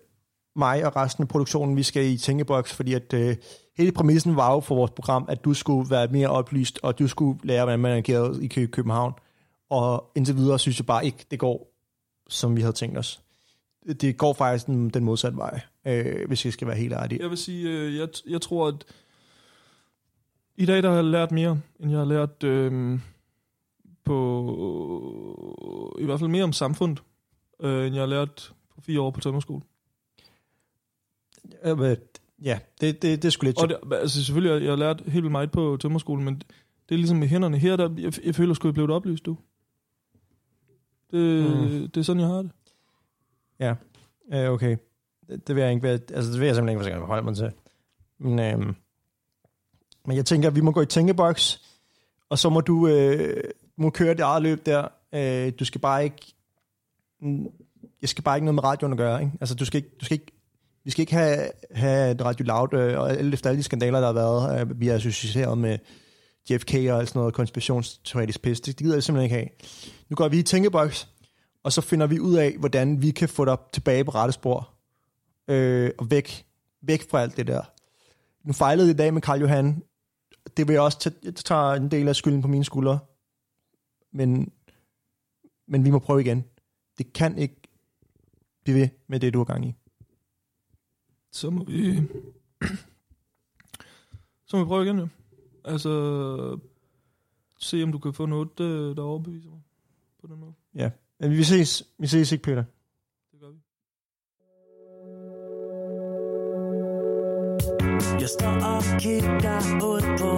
[0.56, 3.36] mig og resten af produktionen, vi skal i tænkeboks, fordi at øh,
[3.78, 7.08] hele præmissen var jo for vores program, at du skulle være mere oplyst, og du
[7.08, 9.14] skulle lære, hvordan man agerede i Kø- København.
[9.70, 11.74] Og indtil videre synes jeg bare ikke, det går,
[12.30, 13.22] som vi havde tænkt os.
[14.02, 17.20] Det går faktisk den, den modsatte vej, øh, hvis jeg skal være helt ærlig.
[17.22, 18.86] Jeg vil sige, øh, jeg, jeg tror, at
[20.58, 23.00] i dag der har jeg lært mere, end jeg har lært øh,
[24.08, 27.04] på, i hvert fald mere om samfundet,
[27.62, 29.62] øh, end jeg har lært på fire år på tømmerskole.
[31.64, 31.96] Øh, men,
[32.44, 33.62] Ja, det, det, det skulle lidt...
[33.62, 36.36] Og det, altså selvfølgelig, jeg, jeg har lært helt vildt meget på tømmerskolen, men
[36.90, 39.38] det er ligesom med hænderne her, der, jeg, jeg føler sgu, jeg blev oplyst, du.
[41.12, 41.88] Det, Mm.
[41.88, 42.52] det er sådan, jeg har det.
[43.60, 43.76] Ja,
[44.34, 44.78] øh, okay.
[45.28, 47.52] Det, det vil jeg ikke være, altså det vil jeg simpelthen ikke forholde mig til.
[48.18, 48.76] Men, øhm,
[50.06, 51.62] men jeg tænker, at vi må gå i tænkeboks,
[52.30, 53.44] og så må du øh,
[53.78, 54.88] må køre det eget løb der.
[55.14, 56.34] Øh, du skal bare ikke,
[58.02, 59.34] jeg skal bare ikke noget med radioen at gøre, ikke?
[59.42, 60.38] Altså du skal ikke, du skal ikke
[60.88, 64.00] vi skal ikke have, have et Radio Loud, øh, og alle, efter alle de skandaler,
[64.00, 65.78] der har været, øh, vi er associeret med
[66.50, 68.62] JFK og alt sådan noget konspirationsteoretisk pis.
[68.62, 69.50] Det gider jeg simpelthen ikke have.
[70.10, 71.10] Nu går vi i tænkeboks,
[71.64, 74.70] og så finder vi ud af, hvordan vi kan få dig tilbage på rette spor.
[75.48, 76.46] Øh, og væk,
[76.82, 77.62] væk fra alt det der.
[78.44, 79.84] Nu fejlede i dag med Karl Johan.
[80.58, 83.00] Det vil jeg også tage, jeg tager en del af skylden på mine skuldre.
[84.12, 84.52] Men,
[85.68, 86.44] men vi må prøve igen.
[86.98, 87.56] Det kan ikke
[88.64, 89.76] blive ved med det, du har gang i.
[91.32, 91.96] Så må vi...
[94.48, 95.08] så må vi prøve igen, jo.
[95.66, 96.60] Altså,
[97.60, 99.62] se om du kan få noget, der, der overbeviser mig
[100.22, 100.54] på den måde.
[100.76, 100.92] Ja.
[101.20, 101.84] Men vi ses.
[101.98, 102.64] Vi ses ikke, Peter.
[103.32, 103.58] Det gør vi.
[108.20, 110.30] Jeg står og kigger ud på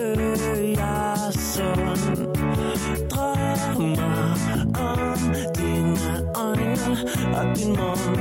[0.00, 0.52] Øresund
[3.82, 4.34] Drømmer
[4.80, 5.18] om
[5.56, 5.96] dine
[6.34, 6.96] øjne
[7.34, 8.16] og din mund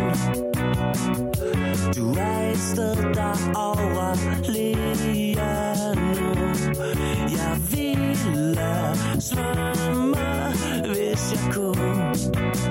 [1.95, 4.15] Du er et sted derovre
[4.51, 6.31] lige nu
[7.37, 10.15] Jeg ville svømme,
[10.87, 12.51] hvis jeg kunne